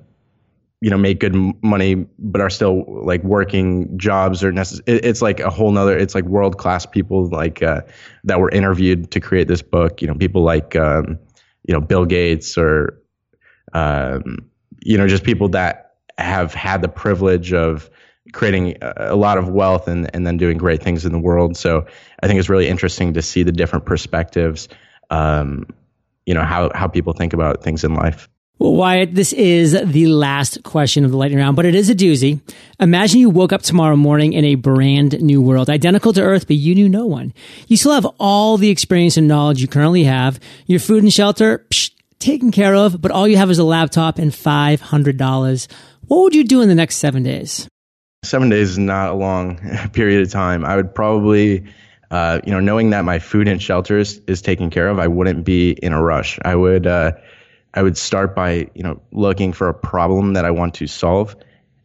you 0.81 0.89
know, 0.89 0.97
make 0.97 1.19
good 1.19 1.35
money, 1.63 1.95
but 2.19 2.41
are 2.41 2.49
still 2.49 2.83
like 3.05 3.23
working 3.23 3.97
jobs 3.97 4.43
or 4.43 4.51
necess- 4.51 4.81
it, 4.85 5.05
it's 5.05 5.21
like 5.21 5.39
a 5.39 5.49
whole 5.49 5.71
nother, 5.71 5.97
it's 5.97 6.15
like 6.15 6.25
world 6.25 6.57
class 6.57 6.85
people 6.85 7.27
like, 7.27 7.61
uh, 7.63 7.81
that 8.23 8.39
were 8.39 8.49
interviewed 8.49 9.11
to 9.11 9.19
create 9.19 9.47
this 9.47 9.61
book, 9.61 10.01
you 10.01 10.07
know, 10.07 10.15
people 10.15 10.41
like, 10.41 10.75
um, 10.75 11.17
you 11.67 11.73
know, 11.73 11.79
Bill 11.79 12.05
Gates 12.05 12.57
or, 12.57 12.99
um, 13.73 14.39
you 14.81 14.97
know, 14.97 15.07
just 15.07 15.23
people 15.23 15.49
that 15.49 15.82
have 16.17 16.53
had 16.53 16.81
the 16.81 16.89
privilege 16.89 17.53
of, 17.53 17.89
creating 18.31 18.77
a 18.81 19.15
lot 19.15 19.37
of 19.37 19.49
wealth 19.49 19.87
and, 19.87 20.09
and 20.13 20.25
then 20.25 20.37
doing 20.37 20.57
great 20.57 20.81
things 20.81 21.05
in 21.05 21.11
the 21.11 21.19
world. 21.19 21.57
So 21.57 21.85
I 22.21 22.27
think 22.27 22.39
it's 22.39 22.49
really 22.49 22.69
interesting 22.69 23.13
to 23.13 23.21
see 23.21 23.43
the 23.43 23.51
different 23.51 23.85
perspectives, 23.85 24.69
um, 25.09 25.67
you 26.25 26.33
know, 26.33 26.43
how, 26.43 26.71
how 26.73 26.87
people 26.87 27.13
think 27.13 27.33
about 27.33 27.63
things 27.63 27.83
in 27.83 27.93
life. 27.95 28.29
Well, 28.59 28.75
Wyatt, 28.75 29.13
this 29.13 29.33
is 29.33 29.73
the 29.73 30.07
last 30.07 30.63
question 30.63 31.03
of 31.03 31.11
the 31.11 31.17
lightning 31.17 31.39
round, 31.39 31.57
but 31.57 31.65
it 31.65 31.75
is 31.75 31.89
a 31.89 31.95
doozy. 31.95 32.39
Imagine 32.79 33.19
you 33.19 33.29
woke 33.29 33.51
up 33.51 33.61
tomorrow 33.61 33.97
morning 33.97 34.31
in 34.31 34.45
a 34.45 34.55
brand 34.55 35.21
new 35.21 35.41
world, 35.41 35.69
identical 35.69 36.13
to 36.13 36.21
Earth, 36.21 36.47
but 36.47 36.55
you 36.55 36.75
knew 36.75 36.87
no 36.87 37.05
one. 37.05 37.33
You 37.67 37.75
still 37.75 37.93
have 37.93 38.07
all 38.19 38.57
the 38.57 38.69
experience 38.69 39.17
and 39.17 39.27
knowledge 39.27 39.59
you 39.59 39.67
currently 39.67 40.05
have. 40.05 40.39
Your 40.65 40.79
food 40.79 41.03
and 41.03 41.11
shelter, 41.11 41.65
psh, 41.71 41.91
taken 42.19 42.51
care 42.51 42.73
of, 42.73 43.01
but 43.01 43.11
all 43.11 43.27
you 43.27 43.35
have 43.35 43.51
is 43.51 43.59
a 43.59 43.65
laptop 43.65 44.17
and 44.17 44.31
$500. 44.31 45.67
What 46.07 46.23
would 46.23 46.35
you 46.35 46.43
do 46.43 46.61
in 46.61 46.69
the 46.69 46.75
next 46.75 46.97
seven 46.97 47.23
days? 47.23 47.67
seven 48.23 48.49
days 48.49 48.71
is 48.71 48.79
not 48.79 49.09
a 49.09 49.13
long 49.13 49.57
period 49.93 50.21
of 50.21 50.31
time. 50.31 50.65
I 50.65 50.75
would 50.75 50.93
probably, 50.93 51.65
uh, 52.09 52.39
you 52.45 52.51
know, 52.51 52.59
knowing 52.59 52.89
that 52.91 53.05
my 53.05 53.19
food 53.19 53.47
and 53.47 53.61
shelters 53.61 54.19
is 54.27 54.41
taken 54.41 54.69
care 54.69 54.87
of, 54.87 54.99
I 54.99 55.07
wouldn't 55.07 55.45
be 55.45 55.71
in 55.71 55.93
a 55.93 56.01
rush. 56.01 56.39
I 56.43 56.55
would, 56.55 56.87
uh, 56.87 57.11
I 57.73 57.83
would 57.83 57.97
start 57.97 58.35
by, 58.35 58.69
you 58.73 58.83
know, 58.83 59.01
looking 59.11 59.51
for 59.53 59.67
a 59.67 59.73
problem 59.73 60.33
that 60.33 60.45
I 60.45 60.51
want 60.51 60.75
to 60.75 60.87
solve, 60.87 61.35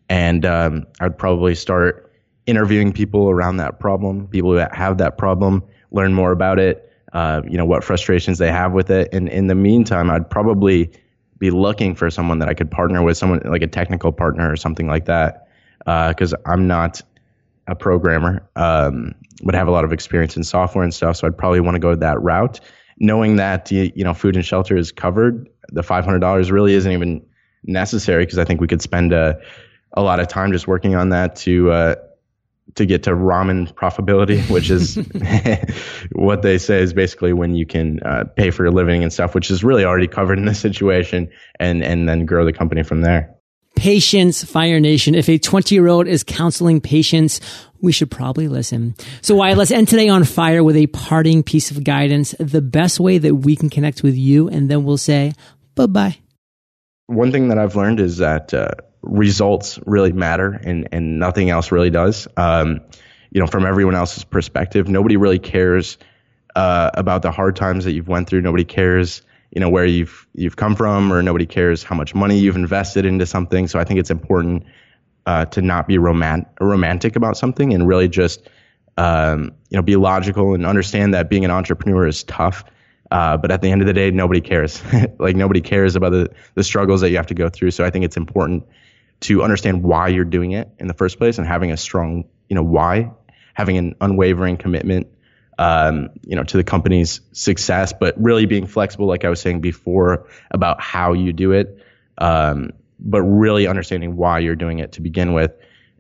and 0.09 0.45
um, 0.47 0.87
I'd 1.01 1.19
probably 1.19 1.55
start 1.55 2.13
interviewing 2.47 2.93
people 2.93 3.29
around 3.29 3.59
that 3.59 3.79
problem, 3.79 4.27
people 4.29 4.53
that 4.53 4.75
have 4.75 4.99
that 4.99 5.19
problem, 5.19 5.63
learn 5.91 6.15
more 6.15 6.31
about 6.31 6.59
it, 6.59 6.91
uh, 7.13 7.43
you 7.49 7.57
know, 7.57 7.65
what 7.65 7.85
frustrations 7.85 8.39
they 8.39 8.51
have 8.51 8.73
with 8.73 8.91
it, 8.91 9.09
and 9.13 9.29
in 9.29 9.47
the 9.49 9.55
meantime, 9.55 10.11
I'd 10.11 10.29
probably 10.29 10.91
be 11.39 11.51
looking 11.51 11.95
for 11.95 12.11
someone 12.11 12.39
that 12.41 12.49
I 12.49 12.55
could 12.55 12.71
partner 12.71 13.03
with, 13.03 13.17
someone 13.17 13.41
like 13.45 13.63
a 13.63 13.67
technical 13.67 14.13
partner 14.13 14.51
or 14.51 14.57
something 14.57 14.87
like 14.87 15.05
that 15.07 15.49
because 15.79 16.35
uh, 16.35 16.39
I'm 16.47 16.67
not 16.67 17.01
a 17.67 17.75
programmer, 17.75 18.49
um, 18.57 19.15
but 19.43 19.55
have 19.55 19.69
a 19.69 19.71
lot 19.71 19.85
of 19.85 19.93
experience 19.93 20.37
in 20.37 20.43
software 20.43 20.83
and 20.83 20.93
stuff. 20.93 21.17
So 21.17 21.27
I'd 21.27 21.37
probably 21.37 21.61
want 21.61 21.75
to 21.77 21.81
go 21.81 21.95
that 21.95 22.21
route, 22.23 22.61
knowing 22.99 23.37
that 23.37 23.71
you, 23.71 23.93
you 23.95 24.05
know 24.05 24.15
food 24.15 24.37
and 24.37 24.45
shelter 24.45 24.77
is 24.77 24.91
covered. 24.91 25.49
The 25.71 25.83
five 25.83 26.05
hundred 26.05 26.21
dollars 26.21 26.51
really 26.51 26.75
isn't 26.75 26.91
even 26.91 27.25
necessary 27.65 28.25
because 28.25 28.39
I 28.39 28.45
think 28.45 28.61
we 28.61 28.67
could 28.67 28.83
spend 28.83 29.13
a 29.13 29.41
a 29.95 30.03
lot 30.03 30.21
of 30.21 30.29
time 30.29 30.53
just 30.53 30.67
working 30.69 30.95
on 30.95 31.11
that 31.11 31.37
to 31.37 31.71
uh, 31.71 31.95
to 32.75 32.87
get 32.87 33.03
to 33.05 33.11
ramen 33.11 33.73
profitability, 33.75 34.49
which 34.51 34.71
is 34.71 34.97
what 36.13 36.43
they 36.43 36.59
say 36.59 36.81
is 36.81 36.93
basically 36.93 37.33
when 37.33 37.55
you 37.55 37.67
can 37.67 38.01
uh, 38.01 38.25
pay 38.37 38.51
for 38.51 38.65
your 38.65 38.73
living 38.73 39.03
and 39.03 39.13
stuff, 39.13 39.35
which 39.35 39.51
is 39.51 39.65
really 39.65 39.85
already 39.85 40.09
covered 40.09 40.39
in 40.39 40.45
this 40.45 40.61
situation, 40.61 41.31
and 41.59 41.83
and 41.83 42.09
then 42.09 42.27
grow 42.27 42.45
the 42.45 42.53
company 42.53 42.83
from 42.83 43.03
there 43.03 43.39
patience, 43.79 44.43
Fire 44.43 44.81
Nation. 44.81 45.15
If 45.15 45.29
a 45.29 45.39
20 45.39 45.75
year 45.75 45.87
old 45.87 46.09
is 46.09 46.25
counseling 46.25 46.81
patience, 46.81 47.41
we 47.81 47.93
should 47.93 48.11
probably 48.11 48.49
listen. 48.49 48.95
So 49.23 49.37
Wyatt 49.37 49.57
let's 49.57 49.71
end 49.71 49.89
today 49.89 50.09
on 50.09 50.25
fire 50.25 50.65
with 50.65 50.77
a 50.77 50.89
parting 50.89 51.45
piece 51.45 51.71
of 51.71 51.85
guidance, 51.85 52.35
the 52.41 52.61
best 52.61 52.99
way 52.99 53.19
that 53.19 53.37
we 53.37 53.55
can 53.55 53.71
connect 53.71 54.03
with 54.03 54.17
you. 54.17 54.49
And 54.49 54.69
then 54.69 54.85
we'll 54.85 54.99
say 54.99 55.33
bye 55.77 55.87
bye. 55.87 56.19
One 57.07 57.31
thing 57.33 57.49
that 57.49 57.59
I've 57.59 57.77
learned 57.77 58.01
is 58.01 58.19
that 58.19 58.53
uh, 58.53 58.71
results 59.03 59.79
really 59.87 60.13
matter 60.13 60.61
and, 60.65 60.89
and 60.93 61.19
nothing 61.19 61.51
else 61.51 61.73
really 61.73 61.91
does. 61.91 62.29
Um, 62.37 62.81
you 63.31 63.41
know, 63.41 63.47
from 63.47 63.67
everyone 63.67 63.95
else's 63.95 64.25
perspective, 64.25 64.89
nobody 64.89 65.17
really 65.17 65.39
cares 65.39 65.99
uh, 66.57 66.91
about 66.95 67.23
the 67.23 67.31
hard 67.31 67.57
times 67.57 67.85
that 67.85 67.93
you've 67.93 68.09
went 68.09 68.29
through. 68.29 68.41
Nobody 68.41 68.65
cares 68.65 69.23
you 69.51 69.61
know 69.61 69.69
where 69.69 69.87
you've 69.87 70.27
you've 70.35 70.57
come 70.57 70.77
from 70.77 71.13
or 71.13 71.23
nobody 71.23 71.47
cares 71.47 71.83
how 71.83 71.97
much 71.97 72.15
money 72.15 72.39
you've 72.39 72.57
invested 72.57 73.05
into 73.05 73.27
something 73.27 73.67
so 73.67 73.79
i 73.79 73.85
think 73.85 73.99
it's 73.99 74.11
important 74.11 74.65
uh, 75.27 75.45
to 75.45 75.61
not 75.61 75.87
be 75.87 75.99
romant- 75.99 76.47
romantic 76.59 77.15
about 77.15 77.37
something 77.37 77.75
and 77.75 77.87
really 77.87 78.09
just 78.09 78.49
um, 78.97 79.53
you 79.69 79.77
know 79.77 79.83
be 79.83 79.97
logical 79.97 80.55
and 80.55 80.65
understand 80.65 81.13
that 81.13 81.29
being 81.29 81.45
an 81.45 81.51
entrepreneur 81.51 82.07
is 82.07 82.25
tough 82.25 82.65
uh, 83.11 83.37
but 83.37 83.51
at 83.51 83.63
the 83.63 83.71
end 83.71 83.81
of 83.81 83.87
the 83.87 83.93
day 83.93 84.11
nobody 84.11 84.41
cares 84.41 84.83
like 85.19 85.37
nobody 85.37 85.61
cares 85.61 85.97
about 85.97 86.13
the, 86.13 86.31
the 86.55 86.65
struggles 86.65 87.01
that 87.01 87.11
you 87.11 87.17
have 87.17 87.27
to 87.27 87.35
go 87.35 87.49
through 87.49 87.71
so 87.71 87.85
i 87.85 87.91
think 87.91 88.05
it's 88.05 88.17
important 88.17 88.67
to 89.21 89.43
understand 89.43 89.83
why 89.83 90.09
you're 90.09 90.25
doing 90.25 90.53
it 90.53 90.69
in 90.79 90.87
the 90.87 90.95
first 90.95 91.19
place 91.19 91.39
and 91.39 91.47
having 91.47 91.73
a 91.73 91.77
strong 91.77 92.25
you 92.49 92.55
know 92.55 92.63
why 92.63 93.11
having 93.55 93.77
an 93.77 93.95
unwavering 94.01 94.57
commitment 94.57 95.09
um, 95.59 96.11
you 96.23 96.37
know, 96.37 96.45
to 96.45 96.57
the 96.57 96.65
company's 96.65 97.21
success, 97.33 97.93
but 97.93 98.15
really 98.23 98.47
being 98.47 98.67
flexible, 98.67 99.07
like 99.07 99.25
I 99.25 99.29
was 99.29 99.41
saying 99.41 99.61
before, 99.61 100.29
about 100.53 100.81
how 100.81 101.15
you 101.15 101.33
do 101.33 101.53
it, 101.53 101.79
um, 102.17 102.71
but 103.01 103.23
really 103.23 103.67
understanding 103.67 104.17
why 104.17 104.39
you're 104.39 104.57
doing 104.57 104.79
it 104.79 104.93
to 104.93 105.01
begin 105.01 105.33
with, 105.33 105.53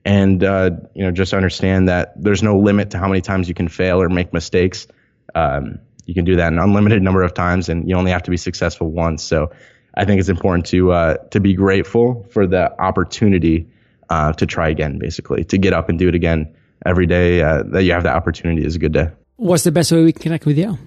and 0.05 0.43
uh, 0.45 0.71
you 0.95 1.05
know, 1.05 1.11
just 1.11 1.35
understand 1.35 1.89
that 1.89 2.13
there's 2.23 2.43
no 2.43 2.59
limit 2.59 2.91
to 2.91 2.99
how 2.99 3.09
many 3.09 3.21
times 3.21 3.49
you 3.49 3.55
can 3.55 3.69
fail 3.69 4.01
or 4.01 4.09
make 4.09 4.33
mistakes. 4.33 4.87
Um, 5.35 5.81
you 6.07 6.15
can 6.15 6.25
do 6.25 6.37
that 6.37 6.53
an 6.53 6.59
unlimited 6.61 7.03
number 7.03 7.23
of 7.23 7.35
times, 7.35 7.69
and 7.69 7.89
you 7.89 7.97
only 7.97 8.13
have 8.13 8.23
to 8.23 8.31
be 8.31 8.37
successful 8.37 8.89
once. 8.89 9.25
So, 9.25 9.51
I 9.99 10.05
think 10.05 10.21
it's 10.21 10.29
important 10.29 10.65
to 10.67 10.93
uh, 10.93 11.17
to 11.33 11.41
be 11.41 11.55
grateful 11.55 12.25
for 12.31 12.47
the 12.47 12.73
opportunity 12.81 13.69
uh, 14.09 14.33
to 14.35 14.47
try 14.47 14.69
again, 14.69 14.99
basically, 14.99 15.45
to 15.45 15.59
get 15.59 15.73
up 15.73 15.89
and 15.89 15.99
do 15.99 16.09
it 16.09 16.15
again 16.15 16.55
every 16.87 17.05
day 17.05 17.43
uh, 17.43 17.65
that 17.65 17.83
you 17.83 17.93
have 17.93 18.05
that 18.05 18.15
opportunity 18.15 18.65
is 18.65 18.77
a 18.77 18.79
good 18.79 18.93
day. 18.93 19.11
What's 19.37 19.65
the 19.65 19.73
best 19.73 19.91
way 19.91 20.05
we 20.05 20.13
can 20.13 20.23
connect 20.23 20.47
with 20.47 20.57
you? 20.57 20.79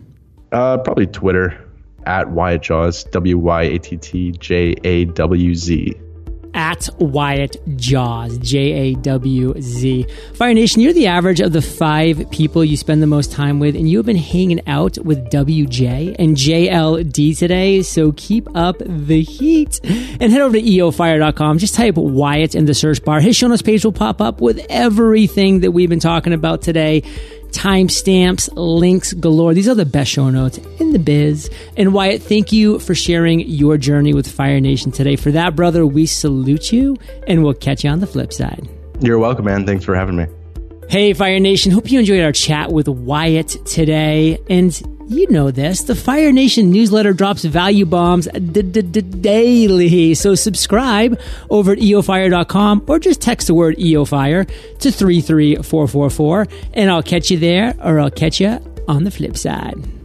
Uh, 0.54 0.78
probably 0.78 1.08
Twitter 1.08 1.69
at 2.06 2.32
Wyatt 2.32 2.62
Jawz, 2.62 3.10
W 3.12 3.38
Y 3.38 3.62
A 3.63 3.80
T 3.80 3.97
T 3.97 4.32
J 4.32 4.76
A 4.86 5.06
W 5.06 5.56
Z. 5.56 5.93
At 6.54 6.90
Wyatt 6.98 7.58
Jawz, 7.78 8.42
J 8.42 8.58
A 8.72 8.96
W 8.96 9.54
Z. 9.62 10.06
Fire 10.34 10.54
Nation, 10.54 10.82
you're 10.82 10.94
the 10.94 11.08
average 11.08 11.40
of 11.40 11.54
the 11.54 11.62
five 11.62 12.30
people 12.32 12.64
you 12.64 12.78
spend 12.78 13.02
the 13.02 13.08
most 13.08 13.32
time 13.32 13.60
with, 13.60 13.76
and 13.76 13.90
you 13.90 13.98
have 13.98 14.06
been 14.06 14.16
hanging 14.16 14.62
out 14.68 14.98
with 15.00 15.30
WJ 15.30 16.16
and 16.20 16.36
JLD 16.36 17.38
today, 17.38 17.82
so 17.82 18.12
keep 18.14 18.48
up 18.56 18.78
the 18.80 19.22
heat. 19.22 19.80
And 19.84 20.32
head 20.32 20.42
over 20.42 20.58
to 20.58 20.62
eofire.com. 20.62 21.58
Just 21.58 21.76
type 21.76 21.96
Wyatt 21.96 22.56
in 22.56 22.66
the 22.66 22.74
search 22.74 23.04
bar. 23.04 23.22
His 23.22 23.36
show 23.36 23.48
notes 23.48 23.62
page 23.62 23.84
will 23.86 23.92
pop 23.92 24.22
up 24.22 24.42
with 24.42 24.66
everything 24.70 25.62
that 25.62 25.72
we've 25.72 25.90
been 25.90 26.00
talking 26.00 26.34
about 26.34 26.62
today 26.62 27.04
timestamps, 27.52 28.50
links 28.56 29.14
galore. 29.14 29.54
These 29.54 29.68
are 29.68 29.76
the 29.76 29.86
best 29.86 30.12
show 30.12 30.30
notes 30.30 30.58
in 30.80 30.92
the 30.92 31.00
biz. 31.00 31.50
And 31.78 31.94
Wyatt, 31.94 32.22
thank 32.22 32.52
you 32.52 32.80
for 32.80 32.96
sharing 32.96 33.42
your 33.42 33.78
journey 33.78 34.14
with 34.14 34.30
Fire 34.30 34.60
Nation 34.60 34.92
today. 34.92 35.16
For 35.16 35.32
that, 35.32 35.56
brother, 35.56 35.86
we 35.86 36.06
salute 36.06 36.72
you 36.72 36.98
and 37.28 37.44
we'll 37.44 37.54
catch 37.54 37.84
you 37.84 37.90
on 37.90 38.00
the 38.00 38.08
flip 38.08 38.34
side. 38.34 38.68
You're 39.00 39.20
welcome, 39.20 39.46
man. 39.46 39.66
Thanks 39.66 39.86
for 39.86 39.96
having 39.96 40.16
me. 40.16 40.28
Hey, 40.90 41.14
Fire 41.14 41.40
Nation. 41.40 41.72
Hope 41.72 41.90
you 41.90 42.00
enjoyed 42.00 42.22
our 42.22 42.34
chat 42.34 42.72
with 42.72 42.90
Wyatt 42.90 43.66
today. 43.66 44.40
And 44.50 44.91
you 45.12 45.30
know 45.30 45.52
this. 45.52 45.84
The 45.84 45.95
Fire 45.95 46.32
Nation 46.32 46.71
newsletter 46.71 47.13
drops 47.13 47.43
value 47.43 47.86
bombs 47.86 48.28
daily. 48.28 50.13
So 50.13 50.36
subscribe 50.36 51.19
over 51.50 51.74
at 51.74 51.80
eofire.com 51.80 52.86
or 52.88 53.00
just 53.00 53.21
text 53.21 53.47
the 53.47 53.54
word 53.54 53.78
eofire 53.78 54.47
to 54.80 54.91
33444 54.91 56.47
and 56.74 56.89
I'll 56.89 57.04
catch 57.04 57.30
you 57.30 57.38
there 57.38 57.76
or 57.84 58.00
I'll 58.00 58.12
catch 58.12 58.39
you 58.39 58.60
on 58.88 59.04
the 59.04 59.12
flip 59.12 59.38
side. 59.38 60.01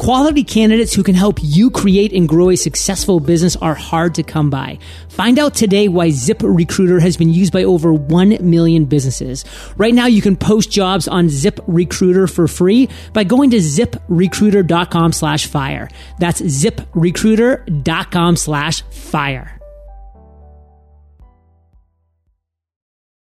Quality 0.00 0.44
candidates 0.44 0.94
who 0.94 1.02
can 1.02 1.14
help 1.14 1.40
you 1.42 1.70
create 1.70 2.14
and 2.14 2.26
grow 2.26 2.48
a 2.48 2.56
successful 2.56 3.20
business 3.20 3.54
are 3.56 3.74
hard 3.74 4.14
to 4.14 4.22
come 4.22 4.48
by. 4.48 4.78
Find 5.10 5.38
out 5.38 5.54
today 5.54 5.88
why 5.88 6.08
Zip 6.08 6.38
Recruiter 6.42 7.00
has 7.00 7.18
been 7.18 7.28
used 7.28 7.52
by 7.52 7.64
over 7.64 7.92
1 7.92 8.38
million 8.40 8.86
businesses. 8.86 9.44
Right 9.76 9.92
now, 9.92 10.06
you 10.06 10.22
can 10.22 10.36
post 10.36 10.70
jobs 10.70 11.06
on 11.06 11.28
Zip 11.28 11.60
Recruiter 11.66 12.26
for 12.26 12.48
free 12.48 12.88
by 13.12 13.24
going 13.24 13.50
to 13.50 13.58
ziprecruiter.com 13.58 15.12
slash 15.12 15.44
fire. 15.44 15.90
That's 16.18 16.40
ziprecruiter.com 16.40 18.36
slash 18.36 18.80
fire. 18.80 19.59